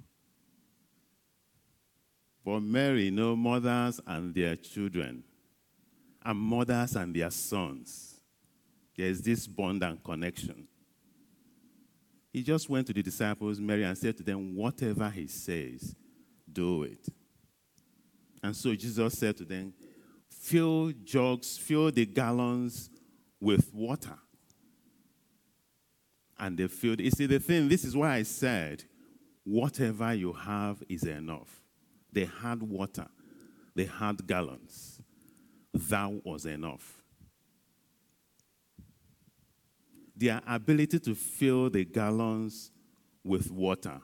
For 2.44 2.61
Mary, 2.61 3.11
know, 3.11 3.35
mothers 3.35 4.01
and 4.07 4.35
their 4.35 4.57
children, 4.57 5.25
and 6.25 6.38
mothers 6.38 6.94
and 6.94 7.14
their 7.14 7.31
sons, 7.31 8.21
there's 8.97 9.21
this 9.21 9.47
bond 9.47 9.83
and 9.83 10.03
connection. 10.03 10.68
He 12.33 12.42
just 12.42 12.68
went 12.68 12.87
to 12.88 12.92
the 12.92 13.03
disciples, 13.03 13.59
Mary, 13.59 13.85
and 13.85 13.97
said 13.97 14.16
to 14.18 14.23
them, 14.23 14.55
Whatever 14.55 15.09
he 15.09 15.27
says, 15.27 15.97
do 16.53 16.83
it. 16.83 17.09
And 18.42 18.55
so 18.55 18.75
Jesus 18.75 19.18
said 19.18 19.37
to 19.38 19.44
them, 19.44 19.73
fill 20.47 20.93
jugs, 21.05 21.59
fill 21.59 21.91
the 21.91 22.07
gallons 22.07 22.89
with 23.41 23.73
water. 23.75 24.17
And 26.39 26.57
they 26.57 26.69
filled. 26.69 27.01
You 27.01 27.11
see, 27.11 27.27
the 27.27 27.41
thing, 27.41 27.69
this 27.69 27.85
is 27.85 27.97
why 27.97 28.15
I 28.15 28.23
said, 28.23 28.85
whatever 29.45 30.15
you 30.15 30.33
have 30.33 30.83
is 30.89 31.03
enough. 31.03 31.63
They 32.13 32.29
had 32.43 32.63
water, 32.63 33.09
they 33.75 33.87
had 33.87 34.27
gallons. 34.27 35.01
That 35.75 36.25
was 36.25 36.47
enough. 36.47 37.03
Their 40.17 40.41
ability 40.47 41.01
to 41.01 41.15
fill 41.15 41.69
the 41.69 41.85
gallons 41.85 42.71
with 43.23 43.51
water, 43.51 44.01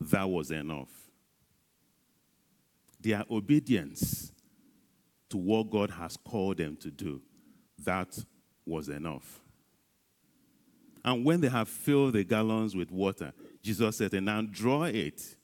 that 0.00 0.28
was 0.28 0.50
enough. 0.50 0.90
Their 3.00 3.24
obedience 3.30 4.32
to 5.30 5.36
what 5.36 5.70
God 5.70 5.90
has 5.90 6.16
called 6.16 6.58
them 6.58 6.76
to 6.76 6.90
do. 6.90 7.20
That 7.84 8.18
was 8.64 8.88
enough. 8.88 9.40
And 11.04 11.24
when 11.24 11.40
they 11.40 11.48
have 11.48 11.68
filled 11.68 12.14
the 12.14 12.24
gallons 12.24 12.74
with 12.74 12.90
water, 12.90 13.32
Jesus 13.62 13.96
said, 13.96 14.14
and 14.14 14.26
now 14.26 14.42
draw 14.42 14.84
it 14.84 15.36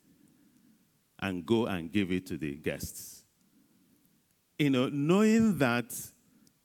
and 1.21 1.45
go 1.47 1.67
and 1.67 1.91
give 1.91 2.13
it 2.13 2.27
to 2.27 2.37
the 2.37 2.55
guests. 2.55 3.25
You 4.59 4.71
know, 4.71 4.89
knowing 4.89 5.59
that 5.59 5.93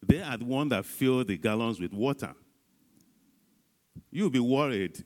they 0.05 0.21
are 0.21 0.37
the 0.37 0.45
one 0.45 0.69
that 0.69 0.85
filled 0.85 1.27
the 1.27 1.37
gallons 1.37 1.79
with 1.79 1.93
water, 1.93 2.33
you'll 4.11 4.29
be 4.29 4.39
worried. 4.39 5.03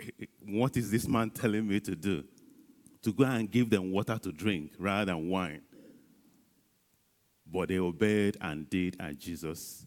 What 0.50 0.78
is 0.78 0.90
this 0.90 1.06
man 1.06 1.28
telling 1.28 1.68
me 1.68 1.78
to 1.80 1.94
do? 1.94 2.24
To 3.02 3.12
go 3.12 3.24
and 3.24 3.50
give 3.50 3.68
them 3.68 3.92
water 3.92 4.16
to 4.16 4.32
drink 4.32 4.72
rather 4.78 5.12
than 5.12 5.28
wine. 5.28 5.60
But 7.50 7.68
they 7.68 7.78
obeyed 7.78 8.36
and 8.40 8.68
did 8.68 8.96
as 9.00 9.16
Jesus 9.16 9.86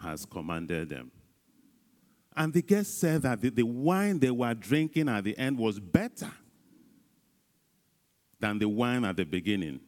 has 0.00 0.24
commanded 0.24 0.88
them. 0.88 1.10
And 2.36 2.52
the 2.52 2.62
guests 2.62 2.94
said 2.94 3.22
that 3.22 3.40
the, 3.40 3.62
wine 3.62 4.18
they 4.18 4.30
were 4.30 4.54
drinking 4.54 5.08
at 5.08 5.24
the 5.24 5.36
end 5.36 5.58
was 5.58 5.80
better 5.80 6.30
than 8.38 8.58
the 8.58 8.68
wine 8.68 9.04
at 9.04 9.16
the 9.16 9.24
beginning. 9.24 9.80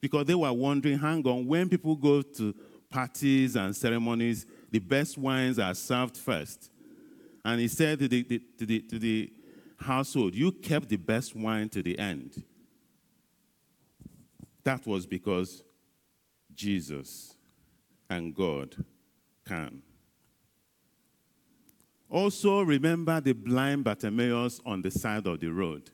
Because 0.00 0.24
they 0.24 0.34
were 0.34 0.52
wondering, 0.52 0.98
hang 0.98 1.26
on, 1.26 1.46
when 1.46 1.68
people 1.68 1.94
go 1.94 2.22
to 2.22 2.54
parties 2.88 3.54
and 3.54 3.76
ceremonies, 3.76 4.46
the 4.70 4.78
best 4.78 5.18
wines 5.18 5.58
are 5.58 5.74
served 5.74 6.16
first. 6.16 6.70
And 7.44 7.60
he 7.60 7.68
said 7.68 7.98
to 7.98 8.08
the, 8.08 8.22
to 8.58 8.66
the, 8.66 8.80
to 8.80 8.98
the 8.98 9.32
household, 9.78 10.34
You 10.34 10.52
kept 10.52 10.88
the 10.88 10.96
best 10.96 11.34
wine 11.34 11.68
to 11.70 11.82
the 11.82 11.98
end. 11.98 12.42
That 14.64 14.86
was 14.86 15.06
because 15.06 15.62
Jesus 16.54 17.36
and 18.08 18.34
God 18.34 18.76
can. 19.46 19.82
Also, 22.10 22.62
remember 22.62 23.20
the 23.20 23.32
blind 23.32 23.84
Bartimaeus 23.84 24.60
on 24.66 24.82
the 24.82 24.90
side 24.90 25.26
of 25.26 25.38
the 25.40 25.48
road. 25.48 25.90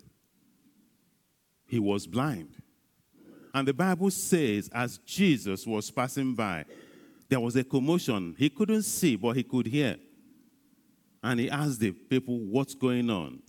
He 1.66 1.78
was 1.78 2.06
blind. 2.06 2.54
And 3.52 3.68
the 3.68 3.74
Bible 3.74 4.10
says, 4.10 4.70
as 4.72 4.98
Jesus 4.98 5.66
was 5.66 5.90
passing 5.90 6.34
by, 6.34 6.64
there 7.28 7.40
was 7.40 7.56
a 7.56 7.64
commotion. 7.64 8.34
He 8.38 8.48
couldn't 8.48 8.82
see, 8.82 9.16
but 9.16 9.36
he 9.36 9.42
could 9.42 9.66
hear. 9.66 9.96
And 11.22 11.40
he 11.40 11.50
asked 11.50 11.80
the 11.80 11.90
people, 11.90 12.38
What's 12.38 12.74
going 12.74 13.10
on? 13.10 13.42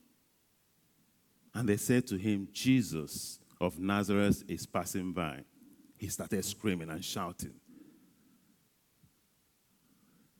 And 1.54 1.70
they 1.70 1.78
said 1.78 2.08
to 2.08 2.17
him, 2.17 2.48
Jesus 2.52 3.39
of 3.62 3.80
Nazareth 3.80 4.43
is 4.48 4.65
passing 4.65 5.13
by 5.13 5.43
he 5.98 6.08
started 6.08 6.46
screaming 6.46 6.90
and 6.90 7.04
shouting. 7.04 7.54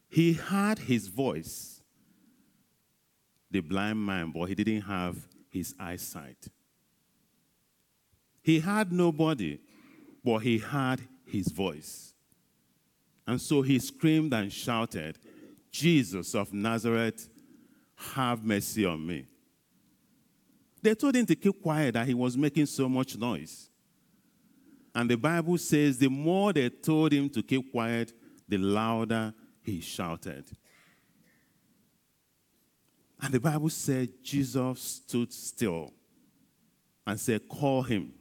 He 0.10 0.34
had 0.34 0.80
his 0.80 1.08
voice, 1.08 1.82
the 3.52 3.60
blind 3.60 4.06
man, 4.06 4.32
but 4.32 4.46
he 4.46 4.56
didn't 4.56 4.82
have 4.82 5.17
his 5.50 5.76
eyesight. 5.80 6.48
He 8.41 8.60
had 8.60 8.91
nobody, 8.91 9.60
but 10.24 10.39
he 10.39 10.60
had 10.60 11.02
his 11.26 11.50
voice. 11.50 12.13
And 13.26 13.41
so 13.41 13.62
he 13.62 13.80
screamed 13.80 14.34
and 14.34 14.52
shouted, 14.52 15.17
Jesus 15.70 16.34
of 16.34 16.54
Nazareth, 16.54 17.28
have 17.96 18.43
mercy 18.43 18.86
on 18.86 19.06
me. 19.06 19.26
They 20.82 20.96
told 20.96 21.15
him 21.15 21.26
to 21.26 21.36
keep 21.36 21.62
quiet 21.62 21.96
that 21.96 22.08
he 22.08 22.13
was 22.13 22.38
making 22.38 22.67
so 22.67 22.88
much 22.88 23.17
noise. 23.17 23.66
And 24.97 25.07
the 25.07 25.15
Bible 25.15 25.60
says 25.60 25.99
the 25.99 26.10
more 26.10 26.51
they 26.51 26.69
told 26.69 27.12
him 27.12 27.29
to 27.29 27.43
keep 27.43 27.71
quiet, 27.71 28.12
the 28.49 28.57
louder 28.57 29.31
he 29.62 29.79
shouted. 29.79 30.45
And 33.21 33.31
the 33.31 33.39
Bible 33.39 33.69
said 33.69 34.10
Jesus 34.23 34.81
stood 34.81 35.31
still 35.31 35.93
and 37.05 37.19
said, 37.19 37.47
Call 37.47 37.83
him. 37.83 38.12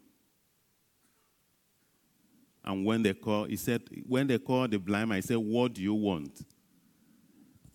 And 2.62 2.84
when 2.84 3.02
they 3.02 3.14
called, 3.14 3.48
he 3.48 3.56
said, 3.56 3.80
when 4.06 4.26
they 4.26 4.36
called 4.36 4.72
the 4.72 4.78
blind 4.78 5.08
man, 5.08 5.16
he 5.16 5.22
said, 5.22 5.38
What 5.38 5.72
do 5.72 5.80
you 5.80 5.94
want? 5.94 6.44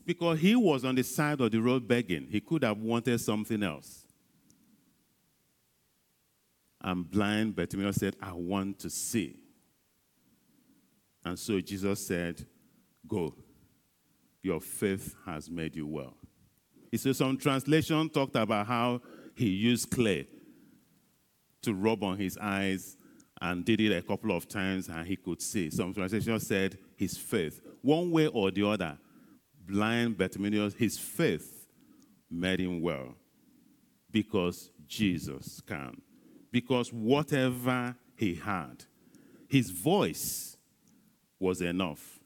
Because 0.06 0.38
he 0.40 0.56
was 0.56 0.86
on 0.86 0.94
the 0.94 1.04
side 1.04 1.42
of 1.42 1.50
the 1.50 1.60
road 1.60 1.88
begging. 1.88 2.28
He 2.30 2.40
could 2.40 2.64
have 2.64 2.78
wanted 2.78 3.20
something 3.20 3.64
else. 3.64 4.01
And 6.84 7.10
blind 7.10 7.56
but 7.56 7.70
Bartimaeus 7.70 7.98
said, 7.98 8.16
I 8.22 8.34
want 8.34 8.80
to 8.80 8.90
see. 8.90 9.38
And 11.24 11.38
so 11.38 11.60
Jesus 11.62 12.06
said, 12.06 12.46
Go. 13.08 13.36
Your 14.44 14.60
faith 14.60 15.16
has 15.26 15.50
made 15.50 15.76
you 15.76 15.86
well. 15.86 16.16
He 16.90 16.98
said 16.98 17.16
some 17.16 17.38
translation 17.38 18.10
talked 18.10 18.36
about 18.36 18.66
how 18.66 19.02
he 19.36 19.50
used 19.50 19.92
clay 19.92 20.28
to 21.62 21.76
rub 21.76 22.04
on 22.04 22.18
his 22.18 22.38
eyes 22.40 22.98
and 23.40 23.64
did 23.64 23.80
it 23.80 23.96
a 23.96 24.02
couple 24.02 24.36
of 24.36 24.48
times 24.48 24.88
and 24.88 25.08
he 25.08 25.16
could 25.16 25.42
see. 25.42 25.70
Some 25.70 25.94
translation 25.94 26.40
said 26.40 26.78
his 26.96 27.18
faith. 27.18 27.62
One 27.82 28.10
way 28.10 28.28
or 28.28 28.50
the 28.50 28.68
other, 28.68 28.98
blind 29.68 30.18
Bartimaeus, 30.18 30.74
his 30.74 30.98
faith 30.98 31.68
made 32.30 32.60
him 32.60 32.82
well 32.82 33.16
because 34.10 34.72
Jesus 34.88 35.62
can 35.62 36.02
because 36.52 36.92
whatever 36.92 37.96
he 38.16 38.36
had, 38.36 38.84
his 39.48 39.70
voice 39.70 40.58
was 41.40 41.62
enough. 41.62 42.20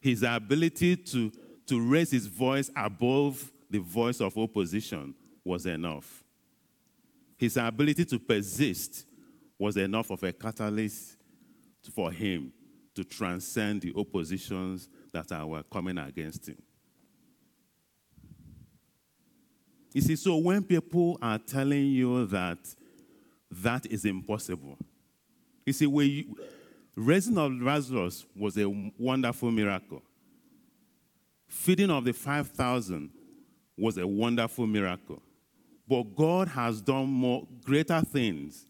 His 0.00 0.22
ability 0.22 0.96
to, 0.96 1.32
to 1.66 1.80
raise 1.80 2.10
his 2.10 2.26
voice 2.26 2.70
above 2.76 3.50
the 3.70 3.78
voice 3.78 4.20
of 4.20 4.36
opposition 4.36 5.14
was 5.44 5.66
enough. 5.66 6.22
His 7.36 7.56
ability 7.56 8.04
to 8.06 8.18
persist 8.18 9.06
was 9.58 9.76
enough 9.76 10.10
of 10.10 10.22
a 10.22 10.32
catalyst 10.32 11.16
for 11.92 12.12
him 12.12 12.52
to 12.94 13.04
transcend 13.04 13.82
the 13.82 13.92
oppositions 13.96 14.88
that 15.12 15.30
were 15.46 15.62
coming 15.64 15.98
against 15.98 16.48
him. 16.48 16.62
You 19.92 20.00
see, 20.00 20.16
so 20.16 20.36
when 20.36 20.62
people 20.62 21.18
are 21.22 21.38
telling 21.38 21.86
you 21.86 22.26
that 22.26 22.58
that 23.62 23.86
is 23.86 24.04
impossible. 24.04 24.78
You 25.66 25.72
see, 25.72 25.86
when 25.86 26.34
raising 26.96 27.38
of 27.38 27.52
Lazarus 27.60 28.24
was 28.36 28.56
a 28.56 28.68
wonderful 28.98 29.50
miracle. 29.50 30.02
Feeding 31.48 31.90
of 31.90 32.04
the 32.04 32.12
5,000 32.12 33.10
was 33.76 33.98
a 33.98 34.06
wonderful 34.06 34.66
miracle. 34.66 35.22
But 35.88 36.14
God 36.14 36.48
has 36.48 36.80
done 36.80 37.06
more 37.06 37.46
greater 37.64 38.00
things 38.00 38.66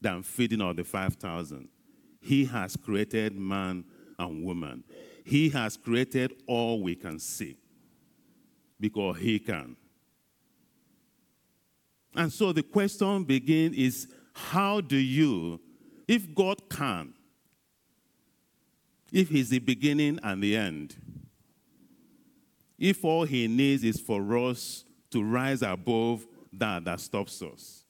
than 0.00 0.22
feeding 0.22 0.60
of 0.60 0.76
the 0.76 0.84
5,000. 0.84 1.68
He 2.20 2.44
has 2.46 2.76
created 2.76 3.36
man 3.36 3.84
and 4.18 4.44
woman. 4.44 4.84
He 5.24 5.48
has 5.50 5.76
created 5.76 6.32
all 6.46 6.82
we 6.82 6.94
can 6.94 7.18
see 7.18 7.56
because 8.78 9.18
he 9.18 9.38
can. 9.38 9.76
And 12.14 12.32
so 12.32 12.52
the 12.52 12.62
question 12.62 13.24
begins 13.24 13.76
is 13.76 14.08
how 14.32 14.80
do 14.80 14.96
you, 14.96 15.60
if 16.06 16.34
God 16.34 16.68
can, 16.68 17.14
if 19.12 19.28
He's 19.28 19.50
the 19.50 19.58
beginning 19.58 20.18
and 20.22 20.42
the 20.42 20.56
end, 20.56 20.96
if 22.78 23.04
all 23.04 23.24
He 23.24 23.48
needs 23.48 23.84
is 23.84 24.00
for 24.00 24.36
us 24.38 24.84
to 25.10 25.22
rise 25.22 25.62
above 25.62 26.26
that 26.52 26.84
that 26.84 27.00
stops 27.00 27.42
us, 27.42 27.84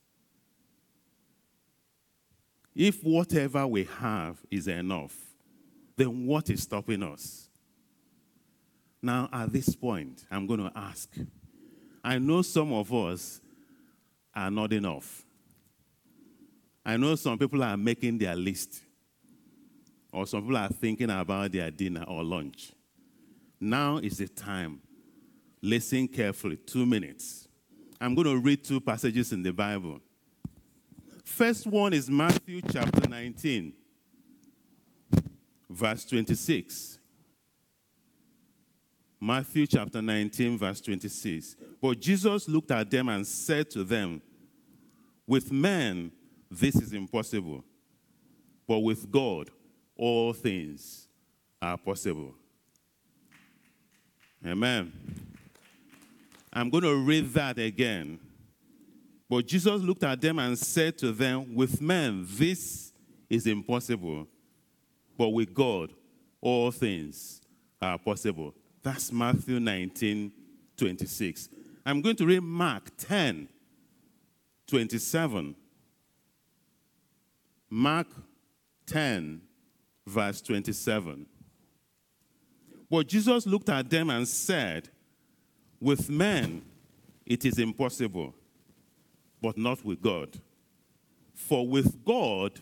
if 2.75 3.03
whatever 3.05 3.67
we 3.67 3.85
have 3.85 4.39
is 4.51 4.69
enough, 4.69 5.17
then 5.97 6.27
what 6.27 6.51
is 6.51 6.63
stopping 6.63 7.03
us? 7.03 7.49
Now, 9.01 9.29
at 9.33 9.53
this 9.53 9.77
point, 9.77 10.25
I'm 10.31 10.47
going 10.47 10.61
to 10.61 10.73
ask. 10.75 11.15
I 12.03 12.19
know 12.19 12.43
some 12.43 12.73
of 12.73 12.93
us 12.93 13.41
are 14.35 14.51
not 14.51 14.73
enough. 14.73 15.25
I 16.85 16.97
know 16.97 17.15
some 17.15 17.39
people 17.39 17.63
are 17.63 17.77
making 17.77 18.19
their 18.19 18.37
list, 18.37 18.81
or 20.13 20.27
some 20.27 20.43
people 20.43 20.57
are 20.57 20.69
thinking 20.69 21.11
about 21.11 21.53
their 21.53 21.71
dinner 21.71 22.05
or 22.07 22.23
lunch. 22.23 22.73
Now 23.61 23.99
is 23.99 24.19
the 24.19 24.29
time. 24.29 24.81
Listen 25.63 26.07
carefully, 26.07 26.57
two 26.57 26.85
minutes. 26.85 27.49
I'm 28.01 28.15
going 28.15 28.27
to 28.27 28.37
read 28.37 28.63
two 28.63 28.81
passages 28.81 29.33
in 29.33 29.43
the 29.43 29.53
Bible. 29.53 30.01
First 31.25 31.67
one 31.67 31.95
is 31.95 32.11
Matthew 32.11 32.61
chapter 32.71 33.09
19, 33.09 33.73
verse 35.71 36.05
26. 36.05 36.99
Matthew 39.25 39.67
chapter 39.67 40.03
19, 40.03 40.59
verse 40.59 40.83
26. 40.83 41.57
But 41.81 41.99
Jesus 41.99 42.47
looked 42.47 42.71
at 42.71 42.91
them 42.91 43.09
and 43.09 43.27
said 43.27 43.71
to 43.71 43.83
them, 43.83 44.21
With 45.27 45.51
men, 45.51 46.13
this 46.51 46.75
is 46.75 46.93
impossible, 46.93 47.65
but 48.69 48.81
with 48.81 49.11
God, 49.11 49.49
all 49.97 50.35
things 50.35 51.09
are 51.63 51.79
possible. 51.79 52.35
Amen. 54.47 54.93
I'm 56.53 56.69
going 56.69 56.85
to 56.85 56.95
read 56.95 57.33
that 57.33 57.59
again. 57.59 58.19
But 59.31 59.47
Jesus 59.47 59.81
looked 59.81 60.05
at 60.05 60.21
them 60.21 60.39
and 60.39 60.59
said 60.59 60.99
to 60.99 61.13
them, 61.13 61.55
With 61.55 61.81
men, 61.81 62.27
this 62.29 62.93
is 63.31 63.47
impossible, 63.47 64.29
but 65.17 65.31
with 65.31 65.55
God, 65.55 65.95
all 66.43 66.71
things 66.71 67.41
are 67.81 67.97
possible. 67.97 68.55
That's 68.85 69.11
Matthew 69.11 69.59
19, 69.61 70.31
26. 70.77 71.49
I'm 71.87 72.03
going 72.03 72.17
to 72.17 72.27
read 72.27 72.43
Mark 72.43 72.91
10, 72.99 73.49
27. 74.67 75.57
Mark 77.71 78.07
10, 78.87 79.41
verse 80.07 80.43
27. 80.43 81.25
But 82.91 83.09
Jesus 83.09 83.47
looked 83.47 83.71
at 83.71 83.89
them 83.89 84.11
and 84.11 84.29
said, 84.29 84.91
With 85.81 86.11
men 86.11 86.61
it 87.25 87.47
is 87.47 87.59
impossible, 87.59 88.35
but 89.41 89.57
not 89.57 89.83
with 89.83 90.03
God. 90.03 90.39
For 91.33 91.67
with 91.67 92.05
God 92.05 92.61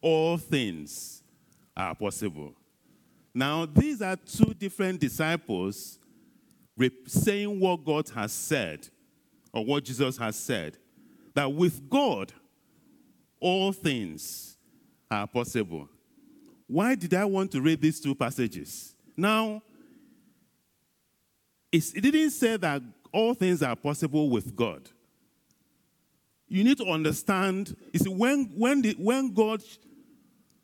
all 0.00 0.38
things 0.38 1.22
are 1.76 1.94
possible. 1.94 2.54
Now, 3.34 3.66
these 3.66 4.02
are 4.02 4.16
two 4.16 4.54
different 4.54 5.00
disciples 5.00 5.98
saying 7.06 7.60
what 7.60 7.84
God 7.84 8.08
has 8.10 8.32
said, 8.32 8.88
or 9.52 9.64
what 9.64 9.84
Jesus 9.84 10.16
has 10.16 10.36
said. 10.36 10.76
That 11.34 11.52
with 11.52 11.88
God, 11.88 12.32
all 13.38 13.72
things 13.72 14.56
are 15.10 15.26
possible. 15.26 15.88
Why 16.66 16.94
did 16.94 17.14
I 17.14 17.24
want 17.24 17.52
to 17.52 17.60
read 17.60 17.80
these 17.80 18.00
two 18.00 18.14
passages? 18.14 18.94
Now, 19.16 19.62
it 21.72 22.02
didn't 22.02 22.30
say 22.30 22.56
that 22.56 22.82
all 23.12 23.34
things 23.34 23.62
are 23.62 23.76
possible 23.76 24.30
with 24.30 24.54
God. 24.56 24.88
You 26.48 26.64
need 26.64 26.78
to 26.78 26.86
understand, 26.86 27.76
you 27.92 28.00
see, 28.00 28.08
when, 28.08 28.52
when, 28.56 28.82
the, 28.82 28.94
when 28.98 29.32
God 29.32 29.62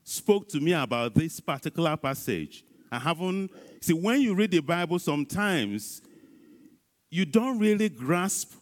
spoke 0.07 0.49
to 0.49 0.61
me 0.61 0.73
about 0.73 1.15
this 1.15 1.41
particular 1.41 1.97
passage. 1.97 2.65
I 2.93 2.99
haven't, 3.01 3.51
see, 3.81 3.93
when 3.93 4.21
you 4.21 4.35
read 4.37 4.53
the 4.53 4.61
Bible, 4.61 5.01
sometimes 5.01 6.01
you 7.11 7.25
don't 7.25 7.59
really 7.59 7.89
grasp 7.89 8.55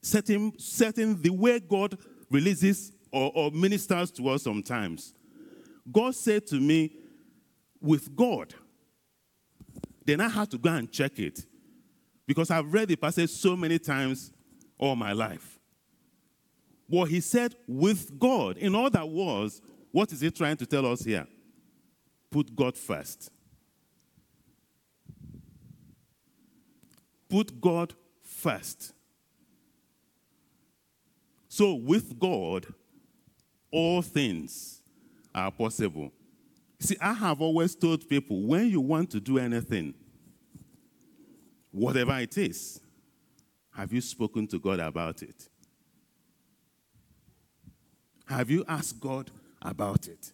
certain, 0.00 0.56
certain 0.56 1.20
the 1.20 1.30
way 1.30 1.58
God 1.58 1.98
releases 2.30 2.92
or, 3.10 3.32
or 3.34 3.50
ministers 3.50 4.12
to 4.12 4.28
us 4.28 4.44
sometimes. 4.44 5.14
God 5.90 6.14
said 6.14 6.46
to 6.46 6.60
me, 6.60 6.92
with 7.80 8.14
God, 8.14 8.54
then 10.06 10.20
I 10.20 10.28
had 10.28 10.50
to 10.52 10.58
go 10.58 10.70
and 10.70 10.90
check 10.90 11.18
it 11.18 11.44
because 12.26 12.50
I've 12.52 12.72
read 12.72 12.88
the 12.88 12.96
passage 12.96 13.30
so 13.30 13.56
many 13.56 13.80
times 13.80 14.30
all 14.78 14.94
my 14.94 15.12
life. 15.12 15.58
What 16.86 17.10
he 17.10 17.20
said 17.20 17.56
with 17.66 18.18
God, 18.18 18.58
in 18.58 18.74
other 18.74 19.04
words, 19.04 19.60
what 19.94 20.10
is 20.10 20.20
he 20.22 20.28
trying 20.28 20.56
to 20.56 20.66
tell 20.66 20.84
us 20.86 21.04
here? 21.04 21.24
Put 22.28 22.56
God 22.56 22.76
first. 22.76 23.30
Put 27.28 27.60
God 27.60 27.94
first. 28.20 28.92
So, 31.46 31.74
with 31.74 32.18
God, 32.18 32.66
all 33.70 34.02
things 34.02 34.80
are 35.32 35.52
possible. 35.52 36.10
See, 36.80 36.96
I 37.00 37.12
have 37.12 37.40
always 37.40 37.76
told 37.76 38.08
people 38.08 38.42
when 38.48 38.68
you 38.68 38.80
want 38.80 39.12
to 39.12 39.20
do 39.20 39.38
anything, 39.38 39.94
whatever 41.70 42.18
it 42.18 42.36
is, 42.36 42.80
have 43.76 43.92
you 43.92 44.00
spoken 44.00 44.48
to 44.48 44.58
God 44.58 44.80
about 44.80 45.22
it? 45.22 45.48
Have 48.26 48.50
you 48.50 48.64
asked 48.66 48.98
God 48.98 49.30
about 49.64 50.06
it? 50.08 50.32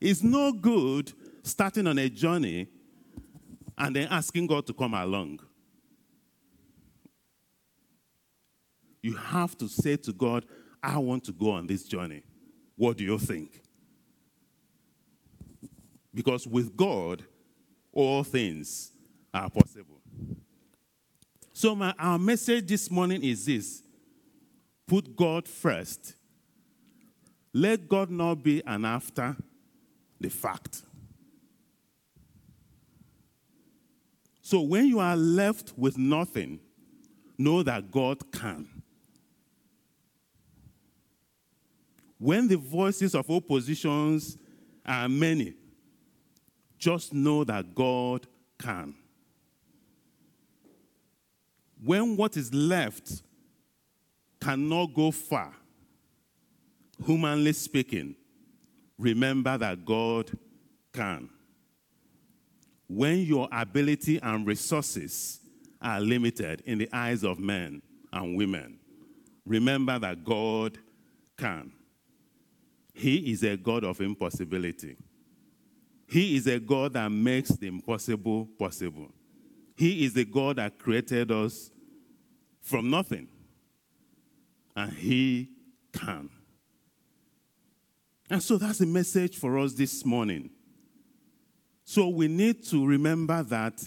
It's 0.00 0.22
no 0.22 0.52
good 0.52 1.12
starting 1.42 1.86
on 1.86 1.98
a 1.98 2.08
journey 2.08 2.68
and 3.76 3.94
then 3.94 4.08
asking 4.10 4.46
God 4.46 4.66
to 4.66 4.72
come 4.72 4.94
along. 4.94 5.40
You 9.02 9.14
have 9.16 9.56
to 9.58 9.68
say 9.68 9.96
to 9.96 10.12
God, 10.12 10.46
I 10.82 10.98
want 10.98 11.24
to 11.24 11.32
go 11.32 11.50
on 11.50 11.66
this 11.66 11.84
journey. 11.84 12.22
What 12.76 12.96
do 12.96 13.04
you 13.04 13.18
think? 13.18 13.60
Because 16.12 16.46
with 16.46 16.76
God, 16.76 17.24
all 17.92 18.24
things 18.24 18.92
are 19.32 19.50
possible. 19.50 20.00
So, 21.52 21.74
my, 21.74 21.94
our 21.98 22.18
message 22.18 22.66
this 22.66 22.90
morning 22.90 23.22
is 23.22 23.46
this 23.46 23.82
put 24.86 25.14
God 25.14 25.48
first. 25.48 26.14
Let 27.56 27.88
God 27.88 28.10
not 28.10 28.42
be 28.42 28.62
an 28.66 28.84
after 28.84 29.36
the 30.20 30.28
fact. 30.28 30.82
So, 34.42 34.60
when 34.60 34.88
you 34.88 34.98
are 34.98 35.16
left 35.16 35.72
with 35.78 35.96
nothing, 35.96 36.58
know 37.38 37.62
that 37.62 37.92
God 37.92 38.30
can. 38.32 38.68
When 42.18 42.48
the 42.48 42.56
voices 42.56 43.14
of 43.14 43.30
oppositions 43.30 44.36
are 44.84 45.08
many, 45.08 45.54
just 46.76 47.14
know 47.14 47.44
that 47.44 47.72
God 47.74 48.26
can. 48.58 48.94
When 51.82 52.16
what 52.16 52.36
is 52.36 52.52
left 52.52 53.22
cannot 54.40 54.92
go 54.92 55.12
far, 55.12 55.54
humanly 57.04 57.52
speaking, 57.52 58.14
remember 58.98 59.56
that 59.58 59.84
God 59.84 60.30
can. 60.92 61.28
When 62.88 63.20
your 63.20 63.48
ability 63.50 64.20
and 64.22 64.46
resources 64.46 65.40
are 65.80 66.00
limited 66.00 66.62
in 66.66 66.78
the 66.78 66.88
eyes 66.92 67.24
of 67.24 67.38
men 67.38 67.82
and 68.12 68.36
women, 68.36 68.78
remember 69.46 69.98
that 69.98 70.24
God 70.24 70.78
can. 71.36 71.72
He 72.92 73.32
is 73.32 73.42
a 73.42 73.56
God 73.56 73.84
of 73.84 74.00
impossibility. 74.00 74.96
He 76.06 76.36
is 76.36 76.46
a 76.46 76.60
God 76.60 76.92
that 76.92 77.10
makes 77.10 77.50
the 77.50 77.66
impossible 77.66 78.48
possible. 78.58 79.10
He 79.76 80.04
is 80.04 80.12
the 80.12 80.24
God 80.24 80.56
that 80.56 80.78
created 80.78 81.32
us 81.32 81.70
from 82.60 82.90
nothing. 82.90 83.28
And 84.76 84.92
He 84.92 85.50
can. 85.92 86.30
And 88.30 88.42
so 88.42 88.56
that's 88.56 88.78
the 88.78 88.86
message 88.86 89.38
for 89.38 89.58
us 89.58 89.74
this 89.74 90.04
morning. 90.04 90.50
So 91.84 92.08
we 92.08 92.28
need 92.28 92.64
to 92.66 92.86
remember 92.86 93.42
that 93.42 93.86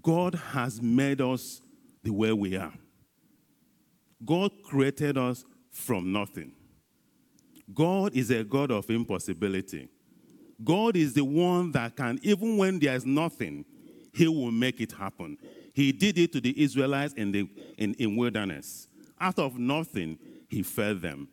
God 0.00 0.34
has 0.34 0.80
made 0.80 1.20
us 1.20 1.60
the 2.02 2.10
way 2.10 2.32
we 2.32 2.56
are. 2.56 2.72
God 4.24 4.50
created 4.64 5.18
us 5.18 5.44
from 5.70 6.12
nothing. 6.12 6.52
God 7.72 8.16
is 8.16 8.30
a 8.30 8.42
God 8.42 8.70
of 8.70 8.88
impossibility. 8.88 9.88
God 10.64 10.96
is 10.96 11.12
the 11.14 11.24
one 11.24 11.70
that 11.72 11.96
can, 11.96 12.18
even 12.22 12.56
when 12.56 12.78
there's 12.78 13.04
nothing, 13.04 13.64
He 14.12 14.26
will 14.26 14.50
make 14.50 14.80
it 14.80 14.92
happen. 14.92 15.36
He 15.74 15.92
did 15.92 16.18
it 16.18 16.32
to 16.32 16.40
the 16.40 16.60
Israelites 16.60 17.14
in 17.14 17.30
the 17.30 17.48
in, 17.76 17.94
in 17.94 18.16
wilderness. 18.16 18.88
Out 19.20 19.38
of 19.38 19.58
nothing, 19.58 20.18
He 20.48 20.62
fed 20.62 21.00
them. 21.02 21.28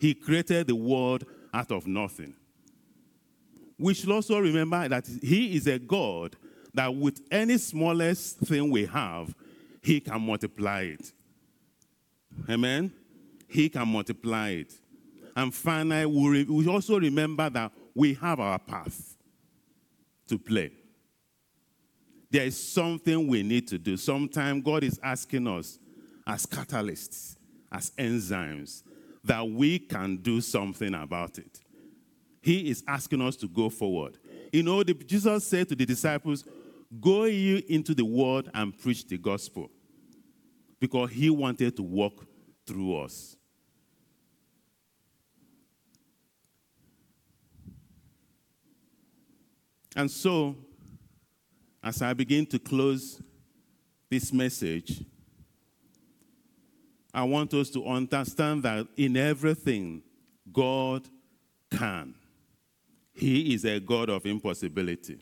He 0.00 0.14
created 0.14 0.66
the 0.66 0.74
world 0.74 1.24
out 1.52 1.70
of 1.70 1.86
nothing. 1.86 2.34
We 3.78 3.92
should 3.94 4.10
also 4.10 4.38
remember 4.38 4.88
that 4.88 5.06
He 5.22 5.54
is 5.54 5.66
a 5.66 5.78
God 5.78 6.36
that 6.72 6.94
with 6.94 7.20
any 7.30 7.58
smallest 7.58 8.38
thing 8.38 8.70
we 8.70 8.86
have, 8.86 9.34
He 9.82 10.00
can 10.00 10.22
multiply 10.22 10.82
it. 10.82 11.12
Amen? 12.48 12.92
He 13.46 13.68
can 13.68 13.88
multiply 13.88 14.50
it. 14.50 14.72
And 15.36 15.54
finally, 15.54 16.06
we 16.06 16.66
also 16.66 16.98
remember 16.98 17.50
that 17.50 17.72
we 17.94 18.14
have 18.14 18.40
our 18.40 18.58
path 18.58 19.16
to 20.28 20.38
play. 20.38 20.72
There 22.30 22.44
is 22.44 22.56
something 22.56 23.26
we 23.26 23.42
need 23.42 23.68
to 23.68 23.78
do. 23.78 23.96
Sometimes 23.96 24.64
God 24.64 24.84
is 24.84 24.98
asking 25.02 25.46
us, 25.46 25.78
as 26.26 26.46
catalysts, 26.46 27.36
as 27.72 27.90
enzymes, 27.98 28.82
that 29.24 29.48
we 29.48 29.78
can 29.78 30.16
do 30.16 30.40
something 30.40 30.94
about 30.94 31.38
it. 31.38 31.60
He 32.42 32.70
is 32.70 32.82
asking 32.88 33.20
us 33.20 33.36
to 33.36 33.48
go 33.48 33.68
forward. 33.68 34.18
You 34.52 34.62
know, 34.62 34.82
the, 34.82 34.94
Jesus 34.94 35.46
said 35.46 35.68
to 35.68 35.76
the 35.76 35.84
disciples, 35.84 36.44
Go 37.00 37.24
you 37.24 37.62
into 37.68 37.94
the 37.94 38.04
world 38.04 38.50
and 38.52 38.76
preach 38.76 39.06
the 39.06 39.18
gospel. 39.18 39.70
Because 40.80 41.10
he 41.10 41.28
wanted 41.28 41.76
to 41.76 41.82
walk 41.82 42.26
through 42.66 42.96
us. 42.96 43.36
And 49.94 50.10
so, 50.10 50.56
as 51.82 52.00
I 52.00 52.14
begin 52.14 52.46
to 52.46 52.58
close 52.58 53.20
this 54.08 54.32
message, 54.32 55.04
I 57.12 57.24
want 57.24 57.54
us 57.54 57.70
to 57.70 57.86
understand 57.86 58.62
that 58.62 58.86
in 58.96 59.16
everything, 59.16 60.02
God 60.52 61.08
can. 61.70 62.14
He 63.12 63.54
is 63.54 63.64
a 63.64 63.80
God 63.80 64.08
of 64.08 64.26
impossibility. 64.26 65.20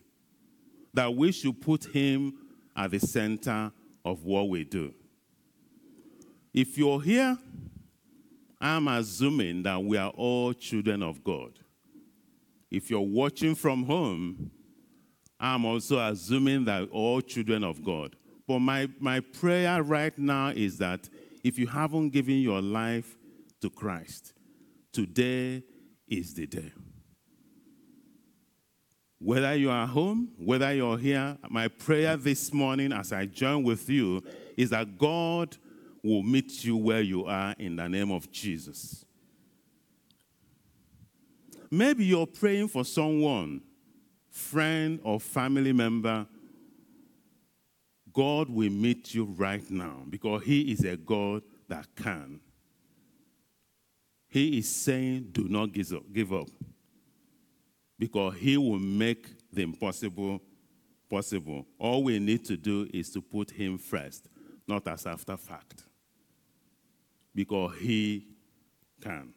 That 0.93 1.13
we 1.13 1.31
should 1.31 1.59
put 1.61 1.85
Him 1.85 2.33
at 2.75 2.91
the 2.91 2.99
center 2.99 3.71
of 4.05 4.23
what 4.23 4.49
we 4.49 4.63
do. 4.63 4.93
If 6.53 6.77
you're 6.77 7.01
here, 7.01 7.37
I'm 8.61 8.87
assuming 8.87 9.63
that 9.63 9.81
we 9.83 9.97
are 9.97 10.09
all 10.09 10.53
children 10.53 11.03
of 11.03 11.23
God. 11.23 11.53
If 12.69 12.89
you're 12.89 13.01
watching 13.01 13.55
from 13.55 13.83
home, 13.83 14.51
I'm 15.39 15.65
also 15.65 15.99
assuming 15.99 16.65
that 16.65 16.89
all 16.91 17.21
children 17.21 17.63
of 17.63 17.83
God. 17.83 18.15
But 18.47 18.59
my, 18.59 18.89
my 18.99 19.19
prayer 19.19 19.81
right 19.83 20.17
now 20.17 20.49
is 20.49 20.77
that 20.79 21.07
if 21.43 21.57
you 21.57 21.67
haven't 21.67 22.09
given 22.09 22.39
your 22.39 22.61
life 22.61 23.17
to 23.61 23.69
Christ, 23.69 24.33
today 24.91 25.63
is 26.07 26.33
the 26.33 26.47
day. 26.47 26.71
Whether 29.21 29.55
you 29.55 29.69
are 29.69 29.85
home, 29.85 30.29
whether 30.37 30.73
you're 30.73 30.97
here, 30.97 31.37
my 31.49 31.67
prayer 31.67 32.15
this 32.15 32.53
morning 32.53 32.93
as 32.93 33.11
I 33.11 33.25
join 33.25 33.63
with 33.63 33.89
you 33.89 34.23
is 34.55 34.69
that 34.69 34.97
God 34.97 35.57
will 36.01 36.23
meet 36.23 36.63
you 36.63 36.77
where 36.77 37.01
you 37.01 37.25
are 37.25 37.53
in 37.59 37.75
the 37.75 37.89
name 37.89 38.11
of 38.11 38.31
Jesus. 38.31 39.03
Maybe 41.69 42.05
you're 42.05 42.25
praying 42.25 42.69
for 42.69 42.85
someone 42.85 43.61
friend 44.29 44.99
or 45.03 45.19
family 45.19 45.73
member, 45.73 46.25
God 48.13 48.49
will 48.49 48.69
meet 48.69 49.13
you 49.13 49.25
right 49.25 49.69
now 49.69 50.03
because 50.09 50.43
He 50.43 50.71
is 50.71 50.83
a 50.83 50.97
God 50.97 51.43
that 51.67 51.87
can. 51.95 52.39
He 54.27 54.59
is 54.59 54.69
saying, 54.69 55.29
do 55.31 55.47
not 55.47 55.71
give 55.73 56.33
up 56.33 56.47
because 57.97 58.35
He 58.35 58.57
will 58.57 58.79
make 58.79 59.27
the 59.51 59.63
impossible 59.63 60.41
possible. 61.09 61.65
All 61.77 62.03
we 62.03 62.19
need 62.19 62.45
to 62.45 62.55
do 62.55 62.87
is 62.93 63.09
to 63.11 63.21
put 63.21 63.51
Him 63.51 63.77
first, 63.77 64.27
not 64.67 64.87
as 64.87 65.05
after 65.05 65.35
fact, 65.35 65.83
because 67.33 67.73
He 67.79 68.27
can. 69.01 69.33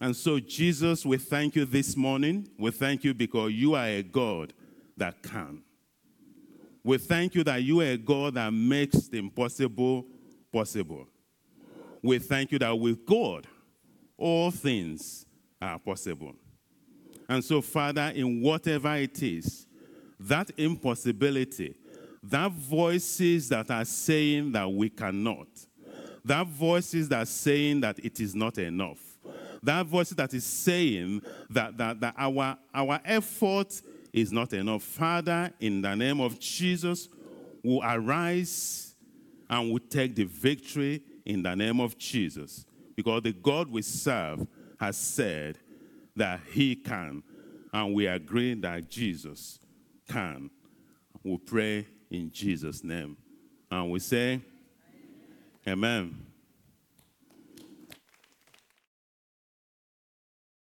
And 0.00 0.16
so, 0.16 0.40
Jesus, 0.40 1.04
we 1.04 1.18
thank 1.18 1.56
you 1.56 1.64
this 1.64 1.96
morning. 1.96 2.48
We 2.58 2.70
thank 2.70 3.04
you 3.04 3.12
because 3.12 3.52
you 3.52 3.74
are 3.74 3.86
a 3.86 4.02
God 4.02 4.54
that 4.96 5.22
can. 5.22 5.62
We 6.82 6.98
thank 6.98 7.34
you 7.34 7.44
that 7.44 7.62
you 7.62 7.80
are 7.80 7.84
a 7.84 7.96
God 7.96 8.34
that 8.34 8.52
makes 8.52 9.08
the 9.08 9.18
impossible 9.18 10.06
possible. 10.52 11.06
We 12.02 12.18
thank 12.18 12.52
you 12.52 12.58
that 12.58 12.78
with 12.78 13.04
God, 13.04 13.46
all 14.16 14.50
things 14.50 15.26
are 15.60 15.78
possible. 15.78 16.34
And 17.28 17.44
so, 17.44 17.60
Father, 17.60 18.12
in 18.14 18.42
whatever 18.42 18.96
it 18.96 19.22
is, 19.22 19.66
that 20.18 20.50
impossibility, 20.56 21.74
that 22.22 22.50
voices 22.52 23.48
that 23.50 23.70
are 23.70 23.84
saying 23.84 24.52
that 24.52 24.70
we 24.70 24.90
cannot, 24.90 25.48
That 26.24 26.46
voices 26.46 27.08
that 27.08 27.22
are 27.22 27.26
saying 27.26 27.80
that 27.80 27.98
it 27.98 28.20
is 28.20 28.34
not 28.34 28.58
enough. 28.58 28.98
That 29.62 29.86
voice 29.86 30.10
that 30.10 30.32
is 30.34 30.44
saying 30.44 31.22
that, 31.50 31.76
that, 31.76 32.00
that 32.00 32.14
our, 32.16 32.56
our 32.74 33.00
effort 33.04 33.80
is 34.12 34.32
not 34.32 34.52
enough. 34.52 34.82
Father, 34.82 35.52
in 35.60 35.82
the 35.82 35.94
name 35.94 36.20
of 36.20 36.38
Jesus, 36.38 37.08
will 37.62 37.82
arise 37.84 38.94
and 39.48 39.70
will 39.72 39.80
take 39.80 40.14
the 40.14 40.24
victory 40.24 41.02
in 41.24 41.42
the 41.42 41.54
name 41.54 41.80
of 41.80 41.98
Jesus. 41.98 42.64
Because 42.96 43.22
the 43.22 43.32
God 43.32 43.70
we 43.70 43.82
serve 43.82 44.46
has 44.78 44.96
said 44.96 45.58
that 46.16 46.40
he 46.52 46.76
can. 46.76 47.22
And 47.72 47.94
we 47.94 48.06
agree 48.06 48.54
that 48.54 48.90
Jesus 48.90 49.58
can. 50.08 50.50
We 51.22 51.38
pray 51.38 51.86
in 52.10 52.30
Jesus' 52.30 52.82
name. 52.82 53.16
And 53.70 53.90
we 53.90 54.00
say, 54.00 54.40
Amen. 55.66 56.06
Amen. 56.08 56.29